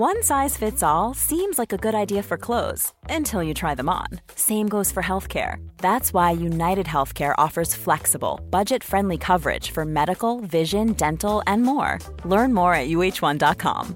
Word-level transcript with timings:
One 0.00 0.22
size 0.22 0.56
fits 0.56 0.82
all 0.82 1.12
seems 1.12 1.58
like 1.58 1.74
a 1.74 1.76
good 1.76 1.94
idea 1.94 2.22
for 2.22 2.38
clothes 2.38 2.94
until 3.10 3.42
you 3.42 3.52
try 3.52 3.74
them 3.74 3.90
on. 3.90 4.06
Same 4.34 4.66
goes 4.66 4.90
for 4.90 5.02
healthcare. 5.02 5.56
That's 5.76 6.14
why 6.14 6.30
United 6.30 6.86
Healthcare 6.86 7.34
offers 7.36 7.74
flexible, 7.74 8.40
budget 8.48 8.82
friendly 8.82 9.18
coverage 9.18 9.72
for 9.72 9.84
medical, 9.84 10.40
vision, 10.40 10.94
dental, 10.94 11.42
and 11.46 11.64
more. 11.64 11.98
Learn 12.24 12.54
more 12.54 12.72
at 12.72 12.88
uh1.com. 12.88 13.94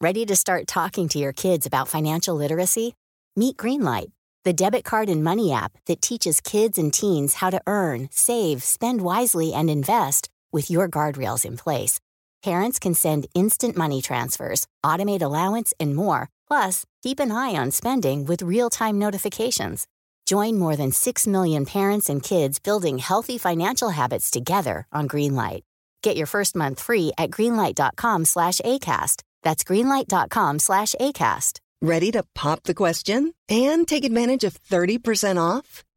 Ready 0.00 0.24
to 0.24 0.34
start 0.34 0.66
talking 0.66 1.08
to 1.08 1.18
your 1.18 1.34
kids 1.34 1.66
about 1.66 1.88
financial 1.88 2.34
literacy? 2.34 2.94
Meet 3.36 3.58
Greenlight, 3.58 4.10
the 4.44 4.54
debit 4.54 4.84
card 4.84 5.10
and 5.10 5.22
money 5.22 5.52
app 5.52 5.72
that 5.88 6.00
teaches 6.00 6.40
kids 6.40 6.78
and 6.78 6.90
teens 6.90 7.34
how 7.34 7.50
to 7.50 7.60
earn, 7.66 8.08
save, 8.10 8.62
spend 8.62 9.02
wisely, 9.02 9.52
and 9.52 9.68
invest 9.68 10.30
with 10.52 10.70
your 10.70 10.88
guardrails 10.88 11.44
in 11.44 11.58
place. 11.58 12.00
Parents 12.42 12.78
can 12.78 12.94
send 12.94 13.26
instant 13.34 13.76
money 13.76 14.00
transfers, 14.00 14.66
automate 14.84 15.22
allowance, 15.22 15.74
and 15.80 15.94
more. 15.94 16.30
Plus, 16.46 16.84
keep 17.02 17.20
an 17.20 17.32
eye 17.32 17.56
on 17.56 17.70
spending 17.70 18.24
with 18.24 18.42
real 18.42 18.70
time 18.70 18.98
notifications. 18.98 19.86
Join 20.26 20.58
more 20.58 20.76
than 20.76 20.92
6 20.92 21.26
million 21.26 21.64
parents 21.64 22.08
and 22.08 22.22
kids 22.22 22.58
building 22.58 22.98
healthy 22.98 23.38
financial 23.38 23.88
habits 23.90 24.30
together 24.30 24.86
on 24.92 25.08
Greenlight. 25.08 25.62
Get 26.02 26.16
your 26.16 26.26
first 26.26 26.54
month 26.54 26.80
free 26.80 27.12
at 27.18 27.30
greenlight.com 27.30 28.24
slash 28.24 28.60
ACAST. 28.64 29.22
That's 29.42 29.64
greenlight.com 29.64 30.58
slash 30.58 30.94
ACAST. 31.00 31.60
Ready 31.80 32.10
to 32.12 32.24
pop 32.34 32.64
the 32.64 32.74
question 32.74 33.32
and 33.48 33.86
take 33.86 34.04
advantage 34.04 34.44
of 34.44 34.60
30% 34.64 35.40
off? 35.40 35.84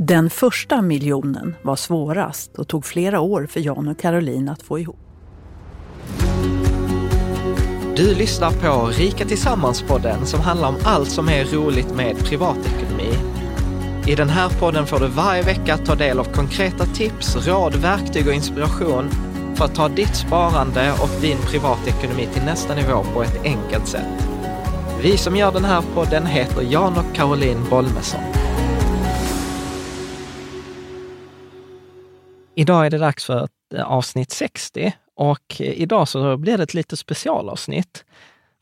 Den 0.00 0.30
första 0.30 0.82
miljonen 0.82 1.54
var 1.62 1.76
svårast 1.76 2.58
och 2.58 2.68
tog 2.68 2.84
flera 2.84 3.20
år 3.20 3.46
för 3.46 3.60
Jan 3.60 3.88
och 3.88 3.98
Caroline 3.98 4.48
att 4.48 4.62
få 4.62 4.78
ihop. 4.78 4.98
Du 7.96 8.14
lyssnar 8.14 8.50
på 8.50 8.86
Rika 8.86 9.24
Tillsammans-podden 9.24 10.24
som 10.24 10.40
handlar 10.40 10.68
om 10.68 10.76
allt 10.84 11.10
som 11.10 11.28
är 11.28 11.44
roligt 11.44 11.94
med 11.94 12.18
privatekonomi. 12.18 13.12
I 14.06 14.14
den 14.14 14.28
här 14.28 14.48
podden 14.60 14.86
får 14.86 15.00
du 15.00 15.06
varje 15.06 15.42
vecka 15.42 15.76
ta 15.76 15.94
del 15.94 16.18
av 16.18 16.24
konkreta 16.24 16.84
tips, 16.84 17.46
råd, 17.46 17.74
verktyg 17.74 18.28
och 18.28 18.34
inspiration 18.34 19.10
för 19.54 19.64
att 19.64 19.74
ta 19.74 19.88
ditt 19.88 20.16
sparande 20.16 20.92
och 21.02 21.20
din 21.20 21.38
privatekonomi 21.38 22.28
till 22.32 22.42
nästa 22.42 22.74
nivå 22.74 23.04
på 23.14 23.22
ett 23.22 23.44
enkelt 23.44 23.88
sätt. 23.88 24.28
Vi 25.02 25.16
som 25.16 25.36
gör 25.36 25.52
den 25.52 25.64
här 25.64 25.82
podden 25.94 26.26
heter 26.26 26.62
Jan 26.62 26.96
och 26.96 27.14
Caroline 27.14 27.64
Bolmesson. 27.70 28.47
Idag 32.58 32.86
är 32.86 32.90
det 32.90 32.98
dags 32.98 33.24
för 33.24 33.48
eh, 33.74 33.92
avsnitt 33.92 34.30
60 34.30 34.92
och 35.14 35.60
eh, 35.60 35.80
idag 35.80 36.08
så 36.08 36.36
blir 36.36 36.56
det 36.56 36.62
ett 36.62 36.74
lite 36.74 36.96
specialavsnitt. 36.96 38.04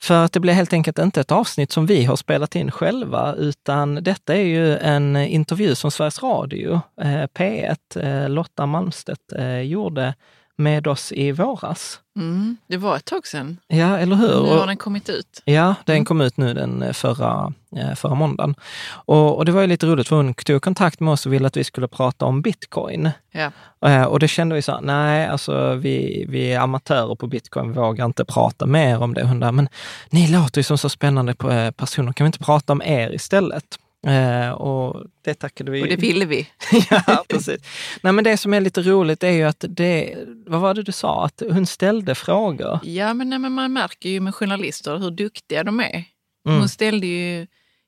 För 0.03 0.25
att 0.25 0.33
det 0.33 0.41
blir 0.41 0.53
helt 0.53 0.73
enkelt 0.73 0.99
inte 0.99 1.21
ett 1.21 1.33
avsnitt 1.33 1.73
som 1.73 1.87
vi 1.87 2.05
har 2.05 2.17
spelat 2.17 2.57
in 2.57 2.71
själva, 2.71 3.35
utan 3.35 3.95
detta 3.95 4.35
är 4.35 4.45
ju 4.45 4.79
en 4.79 5.17
intervju 5.17 5.75
som 5.75 5.91
Sveriges 5.91 6.23
Radio, 6.23 6.81
eh, 7.01 7.27
P1, 7.35 7.77
eh, 7.97 8.29
Lotta 8.29 8.67
Malmstedt 8.67 9.33
eh, 9.33 9.61
gjorde 9.61 10.15
med 10.59 10.87
oss 10.87 11.13
i 11.13 11.33
våras. 11.33 12.01
Mm, 12.17 12.57
det 12.69 12.77
var 12.77 12.97
ett 12.97 13.05
tag 13.05 13.27
sedan. 13.27 13.59
Ja, 13.67 13.99
eller 13.99 14.17
hur? 14.17 14.43
Nu 14.43 14.49
har 14.59 14.67
den 14.67 14.77
kommit 14.77 15.09
ut. 15.09 15.43
Ja, 15.45 15.75
den 15.85 15.97
Mm. 15.97 16.05
kom 16.05 16.21
ut 16.21 16.37
nu 16.37 16.55
den 16.55 16.95
förra, 16.95 17.53
eh, 17.77 17.95
förra 17.95 18.15
måndagen. 18.15 18.55
Och, 18.89 19.37
och 19.37 19.45
det 19.45 19.53
var 19.53 19.61
ju 19.61 19.67
lite 19.67 19.87
roligt 19.87 20.09
för 20.09 20.17
hon 20.17 20.35
tog 20.35 20.63
kontakt 20.63 21.01
med 21.01 21.13
oss 21.13 21.27
och 21.27 21.33
ville 21.33 21.47
att 21.47 21.57
vi 21.57 21.65
skulle 21.65 21.89
prata 21.89 22.25
om 22.25 22.43
bitcoin. 22.43 23.11
Ja. 23.33 23.51
Eh, 23.89 24.03
Och 24.05 24.19
det 24.19 24.29
kände 24.29 24.55
vi 24.55 24.63
så 24.63 24.73
här, 24.73 24.81
nej, 24.81 25.27
alltså 25.27 25.75
vi, 25.75 26.27
vi 26.29 26.53
är 26.53 26.61
amatörer 26.61 27.15
på 27.15 27.27
bitcoin, 27.27 27.73
vågar 27.73 28.05
inte 28.05 28.25
prata 28.25 28.67
mer 28.67 29.03
om 29.03 29.15
det. 29.15 29.25
Hon 29.25 29.41
där, 29.41 29.53
men 29.53 29.69
ni 30.11 30.29
låter 30.29 30.59
ju 30.59 30.63
som 30.63 30.79
så 30.79 30.89
spännande 30.89 31.33
eh, 31.51 31.71
personer, 31.71 32.13
kan 32.13 32.25
vi 32.25 32.27
inte 32.29 32.39
prata 32.39 32.73
om 32.73 32.83
er 32.83 33.15
istället? 33.15 33.65
Eh, 34.07 34.51
och 34.51 35.07
det 35.25 35.35
tackade 35.35 35.71
vi 35.71 35.83
Och 35.83 35.89
det 35.89 35.97
ville 35.97 36.25
vi. 36.25 36.49
ja, 36.91 37.25
precis. 37.29 37.61
Nej, 38.03 38.13
men 38.13 38.25
det 38.25 38.37
som 38.37 38.55
är 38.55 38.61
lite 38.61 38.83
roligt 38.83 39.23
är 39.23 39.31
ju 39.31 39.43
att 39.43 39.65
det, 39.69 40.15
vad 40.47 40.61
var 40.61 40.75
det 40.75 40.83
du 40.83 40.93
sa, 40.93 41.25
att 41.25 41.43
hon 41.51 41.67
ställde 41.67 42.15
frågor. 42.15 42.81
Ja, 42.83 43.15
men, 43.15 43.31
nej, 43.31 43.39
men 43.39 43.53
man 43.53 43.73
märker 43.73 44.09
ju 44.09 44.21
med 44.21 44.35
journalister 44.35 44.99
hur 44.99 45.11
duktiga 45.11 45.65
de 45.65 45.81
är. 45.81 46.05
Mm. 46.49 46.59
Hon 46.59 46.69
ställde 46.69 47.07
ju 47.07 47.47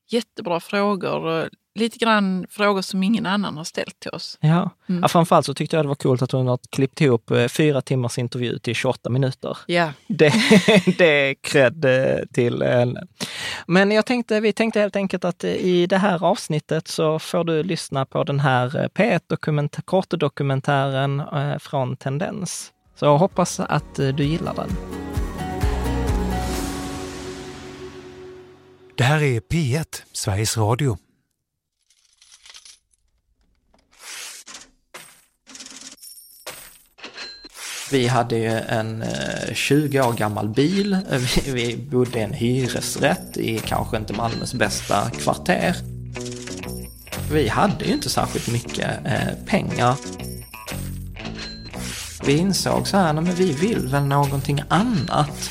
jättebra 0.08 0.60
frågor. 0.60 1.48
Lite 1.78 1.98
grann 1.98 2.46
frågor 2.50 2.82
som 2.82 3.02
ingen 3.02 3.26
annan 3.26 3.56
har 3.56 3.64
ställt 3.64 4.00
till 4.00 4.10
oss. 4.10 4.38
Ja. 4.40 4.70
Mm. 4.88 5.02
Ja, 5.02 5.08
framförallt 5.08 5.46
så 5.46 5.54
tyckte 5.54 5.76
jag 5.76 5.84
det 5.84 5.88
var 5.88 5.94
coolt 5.94 6.22
att 6.22 6.32
hon 6.32 6.46
har 6.46 6.58
klippt 6.70 7.00
ihop 7.00 7.30
eh, 7.30 7.48
fyra 7.48 7.80
timmars 7.82 8.18
intervju 8.18 8.58
till 8.58 8.74
28 8.74 9.10
minuter. 9.10 9.58
Ja, 9.66 9.92
Det, 10.06 10.32
det 10.98 11.30
är 11.30 11.34
cred 11.34 11.84
eh, 11.84 12.26
till 12.32 12.62
henne. 12.62 13.06
Men 13.66 13.90
jag 13.90 14.06
tänkte, 14.06 14.40
vi 14.40 14.52
tänkte 14.52 14.80
helt 14.80 14.96
enkelt 14.96 15.24
att 15.24 15.44
eh, 15.44 15.50
i 15.50 15.86
det 15.86 15.98
här 15.98 16.24
avsnittet 16.24 16.88
så 16.88 17.18
får 17.18 17.44
du 17.44 17.62
lyssna 17.62 18.06
på 18.06 18.24
den 18.24 18.40
här 18.40 18.76
eh, 18.76 18.88
P1 18.88 19.80
kortdokumentären 19.84 21.22
från 21.60 21.96
Tendens. 21.96 22.72
Så 22.96 23.04
jag 23.04 23.18
hoppas 23.18 23.60
att 23.60 23.94
du 23.94 24.24
gillar 24.24 24.54
den. 24.54 24.70
Det 28.96 29.04
här 29.04 29.22
är 29.22 29.40
P1, 29.40 30.02
Sveriges 30.12 30.56
Radio. 30.56 30.98
Vi 37.90 38.06
hade 38.06 38.36
ju 38.36 38.50
en 38.68 39.02
eh, 39.02 39.54
20 39.54 40.00
år 40.00 40.12
gammal 40.12 40.48
bil. 40.48 40.96
Vi, 41.10 41.52
vi 41.52 41.76
bodde 41.76 42.18
i 42.18 42.22
en 42.22 42.32
hyresrätt 42.32 43.36
i 43.36 43.58
kanske 43.58 43.96
inte 43.96 44.12
Malmös 44.12 44.54
bästa 44.54 45.10
kvarter. 45.10 45.76
Vi 47.32 47.48
hade 47.48 47.84
ju 47.84 47.92
inte 47.92 48.10
särskilt 48.10 48.52
mycket 48.52 48.90
eh, 49.04 49.34
pengar. 49.46 49.94
Vi 52.26 52.36
insåg 52.36 52.88
så 52.88 52.96
här, 52.96 53.12
men 53.12 53.24
vi 53.24 53.52
vill 53.52 53.88
väl 53.88 54.04
någonting 54.04 54.62
annat. 54.68 55.50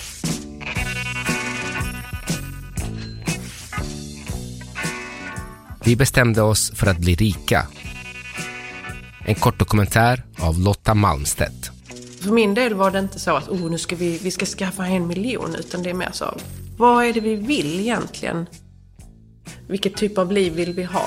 Vi 5.84 5.96
bestämde 5.96 6.42
oss 6.42 6.72
för 6.76 6.88
att 6.88 6.98
bli 6.98 7.16
rika. 7.16 7.68
En 9.26 9.36
kort 9.36 9.60
dokumentär 9.60 10.24
av 10.40 10.60
Lotta 10.60 10.94
Malmstedt. 10.94 11.77
För 12.28 12.34
min 12.34 12.54
del 12.54 12.74
var 12.74 12.92
det 12.92 13.00
inte 13.00 13.20
så 13.20 13.36
att 13.36 13.50
oh, 13.50 13.70
nu 13.72 13.78
ska 13.78 13.96
vi, 13.96 14.18
vi 14.18 14.32
ska 14.32 14.46
skaffa 14.46 14.88
en 14.88 15.08
miljon, 15.08 15.56
utan 15.56 15.84
det 15.84 15.90
är 15.90 15.94
mer 15.94 16.10
så, 16.12 16.38
vad 16.78 17.06
är 17.06 17.14
det 17.14 17.20
vi 17.20 17.36
vill 17.36 17.80
egentligen? 17.80 18.46
Vilket 19.68 19.96
typ 19.96 20.18
av 20.18 20.32
liv 20.32 20.54
vill 20.54 20.74
vi 20.74 20.84
ha? 20.84 21.06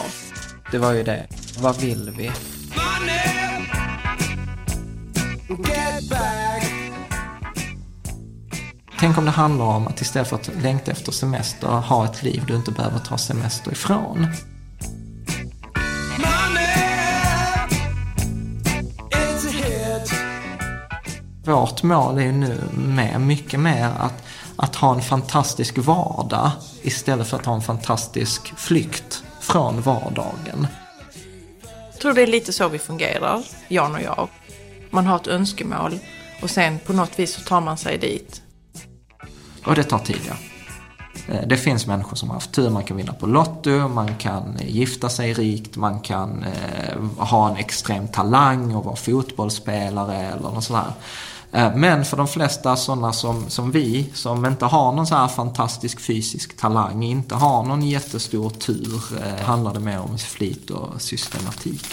Det 0.73 0.79
var 0.79 0.93
ju 0.93 1.03
det. 1.03 1.27
Vad 1.59 1.81
vill 1.81 2.13
vi? 2.19 2.31
Tänk 8.99 9.19
om 9.19 9.25
det 9.25 9.31
handlar 9.31 9.65
om 9.65 9.87
att 9.87 10.01
istället 10.01 10.29
för 10.29 10.37
att 10.37 10.51
längta 10.63 10.91
efter 10.91 11.13
semester, 11.13 11.69
ha 11.69 12.05
ett 12.05 12.23
liv 12.23 12.45
du 12.47 12.57
inte 12.57 12.71
behöver 12.71 12.99
ta 12.99 13.19
semester 13.19 13.73
ifrån. 13.73 14.27
Vårt 21.51 21.83
mål 21.83 22.19
är 22.19 22.23
ju 22.23 22.33
nu 22.33 22.61
med, 22.73 23.21
mycket 23.21 23.61
mer 23.61 23.91
att, 23.99 24.23
att 24.57 24.77
ha 24.77 24.95
en 24.95 25.03
fantastisk 25.03 25.79
vardag 25.79 26.51
istället 26.83 27.27
för 27.27 27.37
att 27.37 27.47
ha 27.47 27.55
en 27.55 27.63
fantastisk 27.63 28.53
flykt 28.57 29.23
från 29.41 29.81
vardagen. 29.81 30.67
Jag 31.93 32.01
tror 32.01 32.13
det 32.15 32.23
är 32.23 32.27
lite 32.27 32.53
så 32.53 32.69
vi 32.69 32.79
fungerar, 32.79 33.43
Jan 33.69 33.95
och 33.95 34.03
jag. 34.03 34.29
Man 34.91 35.07
har 35.07 35.17
ett 35.17 35.27
önskemål 35.27 35.99
och 36.43 36.51
sen 36.51 36.79
på 36.79 36.93
något 36.93 37.19
vis 37.19 37.35
så 37.35 37.41
tar 37.41 37.61
man 37.61 37.77
sig 37.77 37.99
dit. 37.99 38.43
Och 39.67 39.75
det 39.75 39.83
tar 39.85 39.99
tid, 39.99 40.21
ja. 40.29 40.35
Eh, 41.35 41.47
Det 41.49 41.57
finns 41.57 41.87
människor 41.87 42.17
som 42.17 42.29
har 42.29 42.37
haft 42.37 42.53
tur. 42.53 42.71
Man 42.71 42.85
kan 42.85 42.97
vinna 42.97 43.13
på 43.13 43.27
Lotto, 43.27 43.89
man 43.89 44.15
kan 44.15 44.57
eh, 44.57 44.71
gifta 44.71 45.09
sig 45.09 45.33
rikt, 45.33 45.77
man 45.77 46.01
kan 46.01 46.45
eh, 46.45 47.01
ha 47.19 47.51
en 47.51 47.57
extrem 47.57 48.09
talang 48.09 48.75
och 48.75 48.85
vara 48.85 48.97
fotbollsspelare 48.97 50.17
eller 50.17 50.43
något 50.43 50.65
sånt 50.65 50.85
där. 50.85 50.89
Eh, 50.89 50.95
Eh, 51.53 51.77
men 51.77 52.05
för 52.05 52.17
de 52.17 52.29
flesta 52.29 52.77
sådana 52.77 53.13
som, 53.13 53.51
som 53.51 53.71
vi, 53.71 54.11
som 54.15 54.47
inte 54.47 54.65
har 54.65 54.93
någon 54.93 55.07
så 55.07 55.15
här 55.15 55.29
fantastisk 55.29 56.01
fysisk 56.01 56.57
talang, 56.57 57.03
inte 57.03 57.35
har 57.35 57.63
någon 57.63 57.83
jättestor 57.83 58.51
tur, 58.51 59.03
eh, 59.23 59.45
handlar 59.45 59.75
det 59.75 59.81
mer 59.81 60.01
om 60.01 60.19
flit 60.19 60.71
och 60.71 61.03
systematik. 61.03 61.87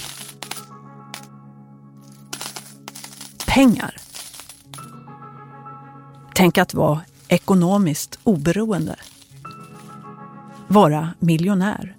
Pengar. 3.48 3.96
Tänk 6.36 6.58
att 6.58 6.74
vara 6.74 7.02
ekonomiskt 7.28 8.20
oberoende. 8.24 8.96
Vara 10.68 11.10
miljonär. 11.20 11.96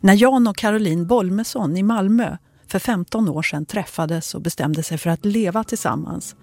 När 0.00 0.14
Jan 0.14 0.46
och 0.46 0.56
Caroline 0.56 1.06
Bolmesson 1.06 1.76
i 1.76 1.82
Malmö 1.82 2.36
för 2.72 2.78
15 2.78 3.28
år 3.28 3.42
sedan 3.42 3.66
träffades 3.66 4.34
och 4.34 4.40
bestämde 4.40 4.82
sig 4.82 4.98
för 4.98 5.10
att 5.10 5.24
leva 5.24 5.64
tillsammans 5.64 6.36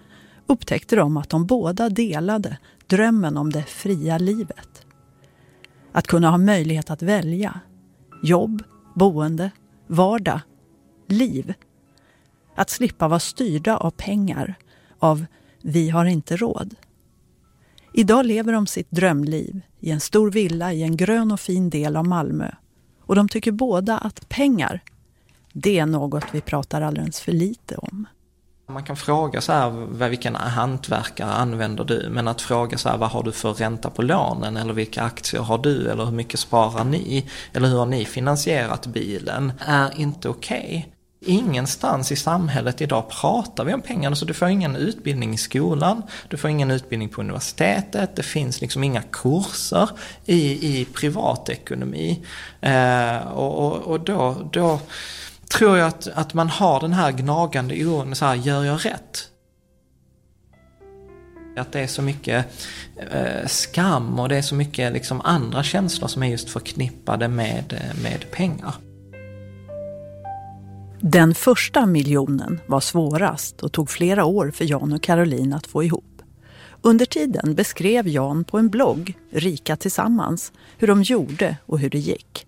upptäckte 0.46 0.96
de 0.96 1.16
att 1.16 1.28
de 1.28 1.46
båda 1.46 1.88
delade 1.88 2.58
drömmen 2.86 3.36
om 3.36 3.50
det 3.50 3.62
fria 3.62 4.18
livet. 4.18 4.86
Att 5.92 6.06
kunna 6.06 6.30
ha 6.30 6.38
möjlighet 6.38 6.90
att 6.90 7.02
välja. 7.02 7.60
Jobb, 8.22 8.62
boende, 8.94 9.50
vardag, 9.86 10.40
liv. 11.06 11.54
Att 12.54 12.70
slippa 12.70 13.08
vara 13.08 13.20
styrda 13.20 13.76
av 13.76 13.90
pengar, 13.90 14.54
av 14.98 15.26
vi 15.62 15.90
har 15.90 16.04
inte 16.04 16.36
råd. 16.36 16.74
Idag 17.94 18.26
lever 18.26 18.52
de 18.52 18.66
sitt 18.66 18.90
drömliv 18.90 19.60
i 19.80 19.90
en 19.90 20.00
stor 20.00 20.30
villa 20.30 20.72
i 20.72 20.82
en 20.82 20.96
grön 20.96 21.32
och 21.32 21.40
fin 21.40 21.70
del 21.70 21.96
av 21.96 22.06
Malmö. 22.06 22.50
Och 23.00 23.14
de 23.14 23.28
tycker 23.28 23.52
båda 23.52 23.98
att 23.98 24.28
pengar, 24.28 24.82
det 25.52 25.78
är 25.78 25.86
något 25.86 26.24
vi 26.32 26.40
pratar 26.40 26.80
alldeles 26.82 27.20
för 27.20 27.32
lite 27.32 27.76
om. 27.76 28.06
Man 28.68 28.84
kan 28.84 28.96
fråga 28.96 29.40
så 29.40 29.52
här, 29.52 29.70
vilken 30.08 30.34
hantverkare 30.34 31.32
använder 31.32 31.84
du? 31.84 32.08
Men 32.10 32.28
att 32.28 32.42
fråga 32.42 32.78
så 32.78 32.88
här, 32.88 32.96
vad 32.96 33.10
har 33.10 33.22
du 33.22 33.32
för 33.32 33.52
ränta 33.52 33.90
på 33.90 34.02
lånen? 34.02 34.56
Eller 34.56 34.72
vilka 34.72 35.02
aktier 35.02 35.40
har 35.40 35.58
du? 35.58 35.90
Eller 35.90 36.04
hur 36.04 36.12
mycket 36.12 36.40
sparar 36.40 36.84
ni? 36.84 37.26
Eller 37.52 37.68
hur 37.68 37.78
har 37.78 37.86
ni 37.86 38.04
finansierat 38.04 38.86
bilen? 38.86 39.52
Är 39.58 40.00
inte 40.00 40.28
okej. 40.28 40.88
Okay. 40.88 40.92
Ingenstans 41.22 42.12
i 42.12 42.16
samhället 42.16 42.80
idag 42.80 43.08
pratar 43.08 43.64
vi 43.64 43.74
om 43.74 43.82
pengar. 43.82 44.14
Så 44.14 44.24
du 44.24 44.34
får 44.34 44.48
ingen 44.48 44.76
utbildning 44.76 45.34
i 45.34 45.36
skolan, 45.36 46.02
du 46.28 46.36
får 46.36 46.50
ingen 46.50 46.70
utbildning 46.70 47.08
på 47.08 47.20
universitetet, 47.20 48.16
det 48.16 48.22
finns 48.22 48.60
liksom 48.60 48.84
inga 48.84 49.02
kurser 49.02 49.90
i, 50.24 50.80
i 50.80 50.84
privatekonomi. 50.84 52.26
Eh, 52.60 53.16
och, 53.16 53.66
och, 53.66 53.76
och 53.76 54.00
då, 54.00 54.48
då 54.52 54.80
tror 55.50 55.78
jag 55.78 55.88
att, 55.88 56.06
att 56.06 56.34
man 56.34 56.48
har 56.48 56.80
den 56.80 56.92
här 56.92 57.12
gnagande 57.12 57.86
oron, 57.86 58.14
så 58.14 58.24
här, 58.24 58.34
gör 58.34 58.64
jag 58.64 58.86
rätt? 58.86 59.28
Att 61.56 61.72
det 61.72 61.80
är 61.80 61.86
så 61.86 62.02
mycket 62.02 62.46
eh, 62.96 63.46
skam 63.46 64.18
och 64.18 64.28
det 64.28 64.36
är 64.36 64.42
så 64.42 64.54
mycket 64.54 64.92
liksom, 64.92 65.20
andra 65.20 65.62
känslor 65.62 66.08
som 66.08 66.22
är 66.22 66.26
just 66.26 66.50
förknippade 66.50 67.28
med, 67.28 67.72
eh, 67.72 68.02
med 68.02 68.30
pengar. 68.30 68.74
Den 71.00 71.34
första 71.34 71.86
miljonen 71.86 72.60
var 72.66 72.80
svårast 72.80 73.62
och 73.62 73.72
tog 73.72 73.90
flera 73.90 74.24
år 74.24 74.50
för 74.50 74.64
Jan 74.64 74.92
och 74.92 75.02
Caroline 75.02 75.52
att 75.52 75.66
få 75.66 75.84
ihop. 75.84 76.22
Under 76.82 77.06
tiden 77.06 77.54
beskrev 77.54 78.08
Jan 78.08 78.44
på 78.44 78.58
en 78.58 78.68
blogg, 78.68 79.14
Rika 79.32 79.76
Tillsammans, 79.76 80.52
hur 80.78 80.88
de 80.88 81.02
gjorde 81.02 81.56
och 81.66 81.78
hur 81.78 81.90
det 81.90 81.98
gick. 81.98 82.46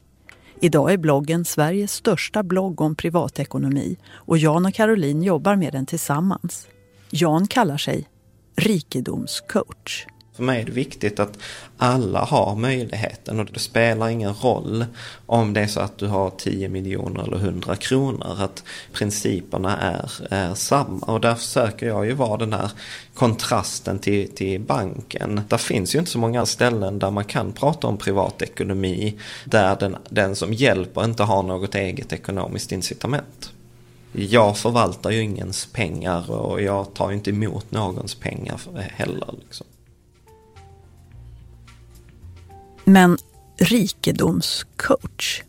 Idag 0.64 0.92
är 0.92 0.96
bloggen 0.96 1.44
Sveriges 1.44 1.92
största 1.92 2.42
blogg 2.42 2.80
om 2.80 2.94
privatekonomi 2.94 3.96
och 4.12 4.38
Jan 4.38 4.66
och 4.66 4.74
Caroline 4.74 5.22
jobbar 5.22 5.56
med 5.56 5.72
den 5.72 5.86
tillsammans. 5.86 6.66
Jan 7.10 7.46
kallar 7.46 7.76
sig 7.76 8.08
rikedomscoach. 8.56 10.06
För 10.34 10.42
mig 10.42 10.60
är 10.60 10.64
det 10.64 10.72
viktigt 10.72 11.20
att 11.20 11.38
alla 11.76 12.24
har 12.24 12.56
möjligheten 12.56 13.40
och 13.40 13.46
det 13.46 13.58
spelar 13.58 14.08
ingen 14.08 14.34
roll 14.34 14.84
om 15.26 15.52
det 15.52 15.60
är 15.60 15.66
så 15.66 15.80
att 15.80 15.98
du 15.98 16.06
har 16.06 16.30
10 16.30 16.68
miljoner 16.68 17.22
eller 17.22 17.36
100 17.36 17.76
kronor. 17.76 18.36
Att 18.38 18.64
principerna 18.92 19.78
är, 19.78 20.10
är 20.30 20.54
samma 20.54 21.06
och 21.06 21.20
där 21.20 21.34
försöker 21.34 21.86
jag 21.86 22.06
ju 22.06 22.12
vara 22.12 22.36
den 22.36 22.52
här 22.52 22.70
kontrasten 23.14 23.98
till, 23.98 24.34
till 24.34 24.60
banken. 24.60 25.40
Det 25.48 25.58
finns 25.58 25.94
ju 25.94 25.98
inte 25.98 26.10
så 26.10 26.18
många 26.18 26.46
ställen 26.46 26.98
där 26.98 27.10
man 27.10 27.24
kan 27.24 27.52
prata 27.52 27.86
om 27.86 27.96
privatekonomi 27.98 29.20
där 29.44 29.76
den, 29.80 29.96
den 30.08 30.36
som 30.36 30.52
hjälper 30.52 31.04
inte 31.04 31.22
har 31.22 31.42
något 31.42 31.74
eget 31.74 32.12
ekonomiskt 32.12 32.72
incitament. 32.72 33.52
Jag 34.12 34.58
förvaltar 34.58 35.10
ju 35.10 35.20
ingens 35.22 35.66
pengar 35.66 36.30
och 36.30 36.62
jag 36.62 36.94
tar 36.94 37.12
inte 37.12 37.30
emot 37.30 37.70
någons 37.70 38.14
pengar 38.14 38.60
heller. 38.96 39.34
Liksom. 39.40 39.66
Men 42.84 43.18
rikedomscoach. 43.58 45.44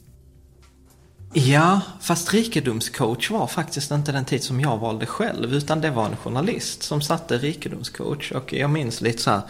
Ja, 1.35 1.81
fast 2.00 2.33
rikedomscoach 2.33 3.31
var 3.31 3.47
faktiskt 3.47 3.91
inte 3.91 4.12
den 4.12 4.25
tid 4.25 4.44
som 4.44 4.59
jag 4.59 4.77
valde 4.77 5.06
själv, 5.06 5.53
utan 5.53 5.81
det 5.81 5.89
var 5.89 6.06
en 6.06 6.15
journalist 6.15 6.83
som 6.83 7.01
satte 7.01 7.38
rikedomscoach. 7.38 8.31
Och 8.31 8.53
jag 8.53 8.69
minns 8.69 9.01
lite 9.01 9.21
så 9.21 9.30
här, 9.30 9.41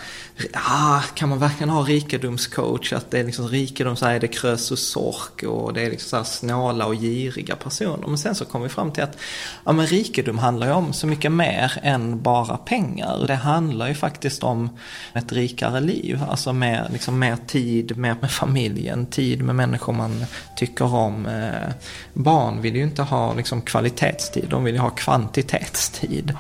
ah, 0.54 1.02
kan 1.14 1.30
man 1.30 1.40
verkligen 1.40 1.70
ha 1.70 1.82
rikedomscoach? 1.82 2.94
Att 2.94 3.12
det 3.12 3.20
är 3.20 3.24
liksom 3.24 3.48
rikedom, 3.48 3.96
så 3.96 4.06
här 4.06 4.16
är 4.16 4.20
det 4.20 4.28
krös 4.28 4.72
och 4.72 4.80
sork 4.80 5.44
och 5.44 5.74
det 5.74 5.82
är 5.82 5.90
liksom 5.90 6.10
så 6.10 6.18
här 6.18 6.24
snåla 6.24 6.86
och 6.86 6.96
giriga 6.96 7.56
personer. 7.56 8.08
Men 8.08 8.18
sen 8.18 8.36
så 8.36 8.46
kom 8.46 8.62
vi 8.62 8.70
fram 8.70 8.92
till 8.92 9.04
att, 9.04 9.18
ja 9.64 9.72
men 9.72 9.88
rikedom 9.88 10.38
handlar 10.38 10.68
ju 10.68 10.74
om 10.74 10.94
så 10.94 11.08
mycket 11.08 11.32
mer 11.32 11.80
än 11.82 12.22
bara 12.22 12.58
pengar. 12.58 13.28
Det 13.28 13.36
handlar 13.36 13.88
ju 13.88 13.96
faktiskt 13.96 14.44
om 14.44 14.70
ett 15.14 15.32
rikare 15.32 15.80
liv, 15.80 16.20
alltså 16.30 16.54
mer, 16.54 16.88
liksom 16.92 17.20
mer 17.20 17.38
tid, 17.48 17.98
mer 17.98 18.16
med 18.22 18.32
familjen, 18.32 19.06
tid 19.06 19.42
med 19.42 19.56
människor 19.56 19.94
man 19.94 20.26
tycker 20.56 20.96
om 20.96 21.26
eh, 21.26 21.73
barn 22.14 22.62
vill 22.62 22.76
ju 22.76 22.84
inte 22.84 23.02
ha 23.02 23.34
liksom, 23.34 23.62
kvalitetstid, 23.62 24.46
de 24.50 24.64
vill 24.64 24.76
ju 24.76 24.82
ha 24.82 24.90
kvantitetstid. 24.90 26.38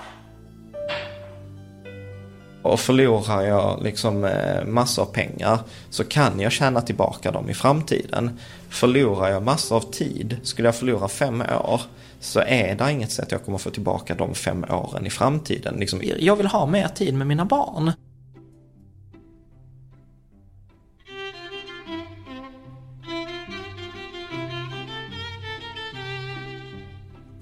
Och 2.62 2.80
förlorar 2.80 3.42
jag 3.42 3.84
liksom 3.84 4.26
eh, 4.26 4.66
massor 4.66 5.02
av 5.02 5.06
pengar 5.06 5.60
så 5.90 6.04
kan 6.04 6.40
jag 6.40 6.52
tjäna 6.52 6.82
tillbaka 6.82 7.32
dem 7.32 7.50
i 7.50 7.54
framtiden. 7.54 8.40
Förlorar 8.70 9.30
jag 9.30 9.44
massor 9.44 9.76
av 9.76 9.92
tid, 9.92 10.38
skulle 10.44 10.68
jag 10.68 10.76
förlora 10.76 11.08
fem 11.08 11.42
år, 11.42 11.82
så 12.20 12.40
är 12.40 12.76
det 12.76 12.92
inget 12.92 13.12
sätt 13.12 13.32
jag 13.32 13.46
kommer 13.46 13.58
få 13.58 13.70
tillbaka 13.70 14.16
de 14.16 14.36
fem 14.36 14.66
åren 14.70 15.06
i 15.06 15.10
framtiden. 15.10 15.76
Liksom, 15.76 16.02
jag 16.20 16.36
vill 16.36 16.48
ha 16.48 16.66
mer 16.66 16.88
tid 16.88 17.14
med 17.14 17.28
mina 17.28 17.46
barn. 17.46 17.92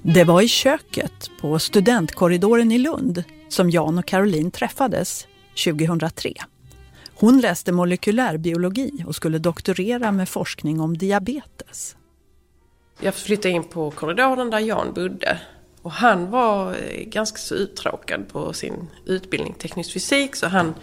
Det 0.03 0.23
var 0.23 0.41
i 0.41 0.47
köket 0.47 1.31
på 1.41 1.59
studentkorridoren 1.59 2.71
i 2.71 2.77
Lund 2.77 3.23
som 3.49 3.69
Jan 3.69 3.97
och 3.97 4.05
Caroline 4.05 4.51
träffades 4.51 5.27
2003. 5.65 6.33
Hon 7.15 7.39
läste 7.39 7.71
molekylärbiologi 7.71 9.03
och 9.07 9.15
skulle 9.15 9.37
doktorera 9.37 10.11
med 10.11 10.29
forskning 10.29 10.79
om 10.79 10.97
diabetes. 10.97 11.95
Jag 12.99 13.15
flyttade 13.15 13.49
in 13.49 13.63
på 13.63 13.91
korridoren 13.91 14.49
där 14.49 14.59
Jan 14.59 14.93
bodde. 14.93 15.39
Och 15.81 15.91
han 15.91 16.31
var 16.31 16.71
eh, 16.71 17.03
ganska 17.03 17.37
så 17.37 17.55
uttråkad 17.55 18.29
på 18.29 18.53
sin 18.53 18.87
utbildning 19.05 19.53
teknisk 19.53 19.93
fysik 19.93 20.35
så 20.35 20.47
han 20.47 20.73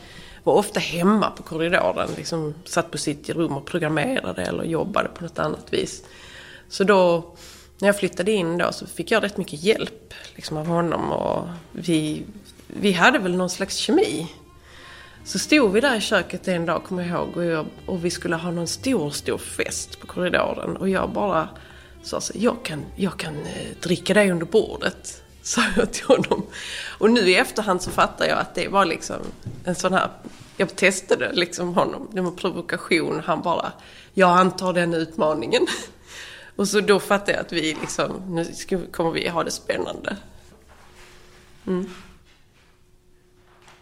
var 0.45 0.55
ofta 0.55 0.81
hemma 0.81 1.31
på 1.31 1.43
korridoren. 1.43 2.09
Liksom 2.17 2.55
satt 2.65 2.91
på 2.91 2.99
sitt 2.99 3.29
rum 3.29 3.53
och 3.53 3.67
programmerade 3.67 4.43
eller 4.43 4.65
jobbade 4.65 5.09
på 5.09 5.23
något 5.23 5.39
annat 5.39 5.73
vis. 5.73 6.05
Så 6.69 6.85
då 6.85 7.33
när 7.78 7.88
jag 7.88 7.99
flyttade 7.99 8.32
in 8.32 8.58
då 8.58 8.73
så 8.73 8.87
fick 8.87 9.11
jag 9.11 9.23
rätt 9.23 9.37
mycket 9.37 9.62
hjälp 9.62 10.14
liksom, 10.35 10.56
av 10.56 10.66
honom 10.66 11.12
och 11.12 11.49
vi, 11.73 12.23
vi 12.66 12.92
hade 12.92 13.18
väl 13.18 13.37
någon 13.37 13.50
slags 13.50 13.76
kemi. 13.76 14.26
Så 15.25 15.38
stod 15.38 15.73
vi 15.73 15.80
där 15.80 15.97
i 15.97 16.00
köket 16.00 16.49
en 16.49 16.66
dag, 16.66 16.85
kommer 16.85 17.02
jag 17.02 17.11
ihåg, 17.11 17.37
och, 17.37 17.44
jag, 17.44 17.66
och 17.87 18.04
vi 18.04 18.11
skulle 18.11 18.37
ha 18.37 18.50
någon 18.50 18.66
stor, 18.66 19.11
stor 19.11 19.38
fest 19.38 20.00
på 20.00 20.06
korridoren 20.06 20.76
och 20.76 20.88
jag 20.88 21.11
bara 21.11 21.49
sa 22.02 22.20
så 22.20 22.32
jag 22.37 22.62
kan, 22.62 22.85
jag 22.97 23.16
kan 23.16 23.35
eh, 23.35 23.76
dricka 23.82 24.14
dig 24.14 24.30
under 24.30 24.47
bordet. 24.47 25.23
Sa 25.42 25.62
jag 25.76 25.92
till 25.92 26.06
honom. 26.06 26.47
Och 26.99 27.11
nu 27.11 27.20
i 27.20 27.37
efterhand 27.37 27.82
så 27.82 27.90
fattar 27.90 28.26
jag 28.26 28.38
att 28.38 28.54
det 28.54 28.68
var 28.68 28.85
liksom 28.85 29.16
en 29.64 29.75
sån 29.75 29.92
här, 29.92 30.08
jag 30.56 30.76
testade 30.76 31.32
liksom 31.32 31.75
honom, 31.75 32.08
det 32.12 32.20
var 32.20 32.30
provokation. 32.30 33.23
Han 33.25 33.42
bara, 33.42 33.73
jag 34.14 34.30
antar 34.30 34.73
den 34.73 34.94
utmaningen. 34.94 35.66
Och 36.59 36.69
så 36.69 36.81
då 36.81 37.00
fattade 37.00 37.33
jag 37.33 37.41
att 37.41 37.53
vi 37.53 37.77
liksom, 37.81 38.23
nu 38.29 38.45
ska, 38.45 38.79
kommer 38.87 39.11
vi 39.11 39.29
ha 39.29 39.45
det 39.45 39.50
spännande. 39.50 40.17
Mm. 41.67 41.91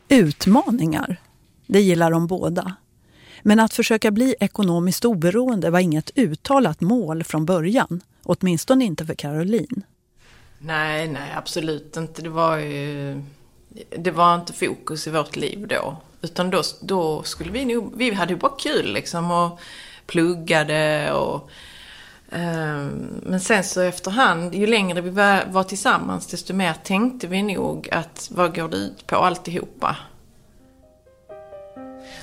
Utmaningar, 0.09 1.21
det 1.67 1.81
gillar 1.81 2.11
de 2.11 2.27
båda. 2.27 2.77
Men 3.43 3.61
att 3.61 3.75
försöka 3.75 4.11
bli 4.11 4.35
ekonomiskt 4.41 5.05
oberoende 5.05 5.71
var 5.71 5.79
inget 5.79 6.11
uttalat 6.19 6.81
mål 6.81 7.25
från 7.25 7.47
början. 7.47 8.01
Åtminstone 8.23 8.85
inte 8.85 9.07
för 9.07 9.15
Caroline. 9.15 9.83
Nej, 10.59 11.09
nej 11.09 11.33
absolut 11.37 11.97
inte. 11.97 12.23
Det 12.23 12.29
var 12.29 12.57
ju 12.57 13.23
det 13.99 14.11
var 14.11 14.35
inte 14.35 14.53
fokus 14.53 15.07
i 15.07 15.11
vårt 15.11 15.37
liv 15.37 15.67
då. 15.69 15.97
Utan 16.23 16.51
då, 16.51 16.63
då 16.81 17.23
skulle 17.23 17.51
vi 17.51 17.65
nog, 17.65 17.93
vi 17.97 18.11
hade 18.11 18.33
ju 18.33 18.39
bara 18.39 18.57
kul 18.59 18.93
liksom 18.93 19.31
och 19.31 19.61
pluggade 20.07 21.13
och 21.13 21.51
Ehm, 22.37 23.21
men 23.23 23.41
sen 23.41 23.65
så 23.65 23.81
efterhand, 23.81 24.55
ju 24.55 24.67
längre 24.67 25.01
vi 25.01 25.11
var 25.11 25.63
tillsammans, 25.63 26.27
desto 26.27 26.55
mer 26.55 26.73
tänkte 26.73 27.27
vi 27.27 27.43
nog 27.43 27.89
att 27.93 28.29
vad 28.35 28.55
går 28.55 28.69
det 28.69 28.77
ut 28.77 29.07
på 29.07 29.17
alltihopa? 29.17 29.97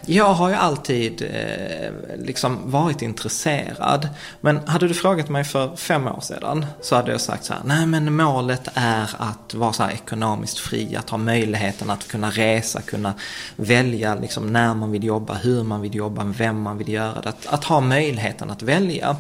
Jag 0.06 0.34
har 0.34 0.50
ju 0.50 0.56
alltid 0.56 1.22
eh, 1.22 2.18
liksom 2.18 2.72
varit 2.72 3.02
intresserad. 3.02 4.10
Men 4.42 4.68
hade 4.68 4.88
du 4.88 4.94
frågat 4.94 5.30
mig 5.30 5.44
för 5.44 5.76
fem 5.76 6.08
år 6.08 6.22
sedan 6.22 6.66
så 6.82 6.96
hade 6.96 7.12
jag 7.12 7.22
sagt 7.22 7.46
så 7.46 7.54
här, 7.54 7.62
nej 7.66 7.86
men 7.86 8.16
målet 8.16 8.70
är 8.74 9.10
att 9.18 9.54
vara 9.54 9.74
så 9.74 9.84
här 9.84 9.92
ekonomiskt 9.92 10.60
fri, 10.60 10.96
att 10.96 11.10
ha 11.10 11.18
möjligheten 11.18 11.90
att 11.90 12.08
kunna 12.08 12.30
resa, 12.30 12.82
kunna 12.82 13.14
välja 13.56 14.16
liksom 14.16 14.48
när 14.48 14.74
man 14.74 14.92
vill 14.92 15.04
jobba, 15.04 15.34
hur 15.34 15.64
man 15.64 15.82
vill 15.82 15.96
jobba, 15.96 16.24
vem 16.24 16.62
man 16.62 16.78
vill 16.78 16.90
göra 16.90 17.22
det. 17.22 17.30
Att, 17.30 17.48
att 17.48 17.64
ha 17.64 17.82
möjligheten 17.82 18.50
att 18.50 18.62
välja. 18.62 19.16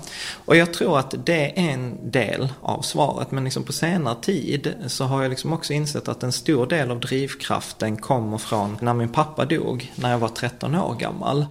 Och 0.45 0.55
jag 0.55 0.73
tror 0.73 0.99
att 0.99 1.13
det 1.25 1.59
är 1.59 1.73
en 1.73 2.11
del 2.11 2.49
av 2.61 2.81
svaret, 2.81 3.31
men 3.31 3.43
liksom 3.43 3.63
på 3.63 3.73
senare 3.73 4.15
tid 4.21 4.73
så 4.87 5.03
har 5.03 5.21
jag 5.21 5.29
liksom 5.29 5.53
också 5.53 5.73
insett 5.73 6.07
att 6.07 6.23
en 6.23 6.31
stor 6.31 6.67
del 6.67 6.91
av 6.91 6.99
drivkraften 6.99 7.97
kommer 7.97 8.37
från 8.37 8.77
när 8.81 8.93
min 8.93 9.09
pappa 9.09 9.45
dog, 9.45 9.91
när 9.95 10.11
jag 10.11 10.19
var 10.19 10.29
13 10.29 10.72
13 10.73 10.91
år 10.91 10.95
gammal. 10.95 11.45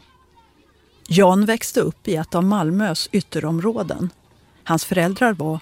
Jan 1.09 1.47
växte 1.47 1.81
upp 1.81 2.09
i 2.09 2.17
ett 2.17 2.35
av 2.35 2.45
Malmös 2.45 3.09
ytterområden. 3.13 4.11
Hans 4.65 4.85
föräldrar 4.85 5.33
var 5.33 5.59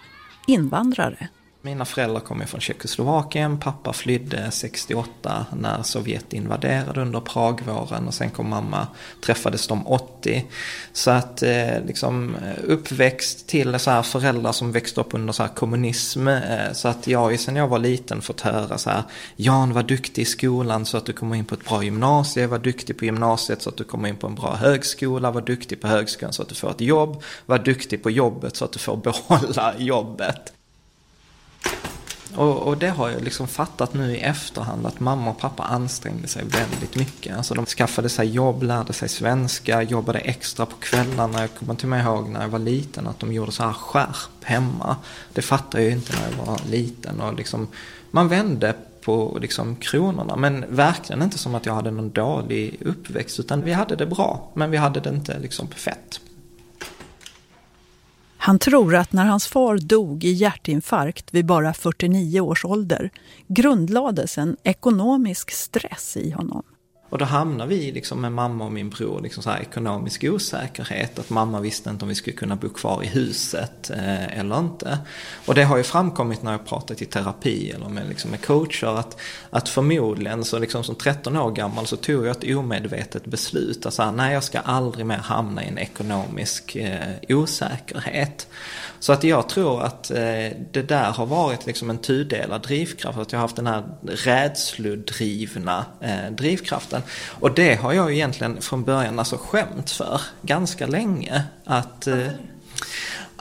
invandrare. 0.47 1.29
Mina 1.63 1.85
föräldrar 1.85 2.21
kommer 2.21 2.47
från 2.47 2.61
Tjeckoslovakien. 2.61 3.59
Pappa 3.59 3.93
flydde 3.93 4.51
68 4.51 5.47
när 5.57 5.83
Sovjet 5.83 6.33
invaderade 6.33 7.01
under 7.01 7.21
Pragvåren 7.21 8.09
och 8.09 8.15
sen 8.15 8.31
kom 8.31 8.49
mamma, 8.49 8.87
träffades 9.21 9.67
de 9.67 9.87
80. 9.87 10.47
Så 10.93 11.11
att 11.11 11.43
eh, 11.43 11.85
liksom 11.87 12.35
eh, 12.35 12.65
uppväxt 12.65 13.47
till 13.49 13.79
så 13.79 13.91
här 13.91 14.03
föräldrar 14.03 14.53
som 14.53 14.73
växte 14.73 15.01
upp 15.01 15.15
under 15.15 15.33
så 15.33 15.43
här 15.43 15.51
kommunism. 15.51 16.29
Eh, 16.29 16.73
så 16.73 16.89
att 16.89 17.07
jag 17.07 17.33
ju 17.33 17.39
sen 17.39 17.57
jag 17.57 17.69
var 17.69 17.79
liten 17.79 18.23
fått 18.23 18.41
höra 18.41 18.79
så 18.79 18.91
här, 18.91 19.03
Jan 19.37 19.73
var 19.73 19.83
duktig 19.83 20.23
i 20.23 20.25
skolan 20.25 20.87
så 20.87 20.97
att 20.97 21.07
du 21.07 21.13
kommer 21.13 21.37
in 21.37 21.45
på 21.45 21.55
ett 21.55 21.65
bra 21.65 21.85
gymnasium, 21.85 22.51
var 22.51 22.59
duktig 22.59 22.99
på 22.99 23.05
gymnasiet 23.05 23.63
så 23.63 23.69
att 23.69 23.77
du 23.77 23.85
kommer 23.85 24.09
in 24.09 24.17
på 24.17 24.27
en 24.27 24.35
bra 24.35 24.55
högskola, 24.55 25.31
var 25.31 25.43
duktig 25.43 25.81
på 25.81 25.89
högskolan 25.89 26.33
så 26.33 26.43
att 26.43 26.49
du 26.49 26.55
får 26.55 26.71
ett 26.71 26.81
jobb, 26.81 27.23
var 27.47 27.59
duktig 27.59 28.03
på 28.03 28.11
jobbet 28.11 28.57
så 28.57 28.65
att 28.65 28.73
du 28.73 28.79
får 28.79 28.97
behålla 29.05 29.75
jobbet. 29.79 30.53
Och, 32.35 32.63
och, 32.63 32.79
det 32.79 32.89
har 32.89 33.11
jag 33.11 33.23
liksom 33.23 33.49
fattat 33.49 33.95
nu 33.95 34.17
i 34.17 34.21
efterhand 34.21 34.87
att 34.87 35.01
mamma 35.01 35.31
och 35.31 35.39
pappa 35.39 35.63
ansträngde 35.63 36.29
sig 36.29 36.45
väldigt 36.45 36.97
mycket. 36.97 37.37
Alltså 37.37 37.55
de 37.55 37.67
skaffade 37.67 38.09
sig 38.09 38.29
jobb, 38.29 38.63
lärde 38.63 38.93
sig 38.93 39.09
svenska, 39.09 39.83
jobbade 39.83 40.19
extra 40.19 40.67
på 40.67 40.77
kvällarna. 40.77 41.41
Jag 41.41 41.55
kommer 41.55 41.75
till 41.75 41.89
mig 41.89 42.03
ihåg 42.03 42.29
när 42.29 42.41
jag 42.41 42.49
var 42.49 42.59
liten 42.59 43.07
att 43.07 43.19
de 43.19 43.33
gjorde 43.33 43.53
så 43.53 43.63
här 43.63 43.73
skärp 43.73 44.45
hemma. 44.45 44.97
Det 45.33 45.43
fattade 45.43 45.85
jag 45.85 45.93
inte 45.93 46.13
när 46.13 46.31
jag 46.31 46.47
var 46.47 46.61
liten. 46.71 47.21
Och 47.21 47.35
liksom, 47.35 47.69
man 48.11 48.29
vände 48.29 48.75
på 49.01 49.39
liksom 49.41 49.77
kronorna. 49.77 50.37
Men 50.37 50.65
verkligen 50.69 51.23
inte 51.23 51.39
som 51.39 51.55
att 51.55 51.67
jag 51.67 51.75
hade 51.75 51.91
någon 51.91 52.11
dålig 52.11 52.77
uppväxt. 52.81 53.41
Utan 53.41 53.63
vi 53.63 53.73
hade 53.73 53.97
det 53.97 54.07
bra, 54.07 54.51
men 54.55 54.71
vi 54.71 54.77
hade 54.77 55.01
det 55.01 55.11
inte 55.11 55.39
liksom 55.39 55.69
fett. 55.69 56.21
Han 58.43 58.59
tror 58.59 58.97
att 58.97 59.13
när 59.13 59.25
hans 59.25 59.47
far 59.47 59.79
dog 59.79 60.25
i 60.25 60.31
hjärtinfarkt 60.33 61.35
vid 61.35 61.47
bara 61.47 61.75
49 61.75 62.41
års 62.41 62.65
ålder 62.65 63.11
grundlades 63.49 64.39
en 64.39 64.57
ekonomisk 64.63 65.51
stress 65.51 66.17
i 66.17 66.31
honom. 66.31 66.63
Och 67.11 67.19
då 67.19 67.25
hamnar 67.25 67.67
vi 67.67 67.93
liksom 67.93 68.21
med 68.21 68.33
mamma 68.33 68.65
och 68.65 68.73
min 68.73 68.91
bror 68.91 69.21
liksom 69.21 69.43
så 69.43 69.51
här 69.51 69.61
ekonomisk 69.61 70.25
osäkerhet. 70.25 71.19
Att 71.19 71.31
mamma 71.31 71.61
visste 71.61 71.91
inte 71.91 72.05
om 72.05 72.09
vi 72.09 72.15
skulle 72.15 72.37
kunna 72.37 72.57
bo 72.57 72.69
kvar 72.69 73.03
i 73.03 73.07
huset 73.07 73.91
eh, 73.91 74.39
eller 74.39 74.59
inte. 74.59 74.99
Och 75.47 75.55
det 75.55 75.65
har 75.65 75.77
ju 75.77 75.83
framkommit 75.83 76.43
när 76.43 76.53
jag 76.53 76.67
pratat 76.67 77.03
i 77.03 77.05
terapi 77.05 77.71
eller 77.71 77.89
med, 77.89 78.09
liksom 78.09 78.31
med 78.31 78.45
coacher. 78.45 78.99
Att, 78.99 79.17
att 79.51 79.69
förmodligen 79.69 80.45
så 80.45 80.59
liksom 80.59 80.85
som 80.85 80.95
13 80.95 81.37
år 81.37 81.51
gammal 81.51 81.87
så 81.87 81.97
tog 81.97 82.27
jag 82.27 82.31
ett 82.31 82.57
omedvetet 82.57 83.25
beslut. 83.27 83.87
Att 83.87 84.15
nej 84.15 84.35
jag 84.35 84.45
ska 84.45 84.59
aldrig 84.59 85.07
mer 85.07 85.17
hamna 85.17 85.65
i 85.65 85.69
en 85.69 85.79
ekonomisk 85.79 86.77
eh, 86.77 87.15
osäkerhet. 87.29 88.49
Så 89.01 89.13
att 89.13 89.25
jag 89.25 89.49
tror 89.49 89.83
att 89.83 90.11
eh, 90.11 90.17
det 90.71 90.83
där 90.89 91.13
har 91.13 91.27
varit 91.27 91.67
liksom 91.67 91.91
en 91.91 91.99
tudelad 91.99 92.63
drivkraft. 92.63 93.19
Att 93.19 93.33
jag 93.33 93.39
har 93.39 93.45
haft 93.45 93.57
den 93.57 93.67
här 93.67 93.83
rädslodrivna 94.03 95.85
eh, 96.01 96.31
drivkraften. 96.31 97.00
Och 97.41 97.55
det 97.55 97.75
har 97.75 97.93
jag 97.93 98.13
egentligen 98.13 98.63
från 98.63 98.85
början 98.85 99.19
alltså 99.19 99.37
skämt 99.37 99.91
för 99.91 100.21
ganska 100.43 100.87
länge. 100.87 101.43
Att... 101.65 102.07
Eh, 102.07 102.29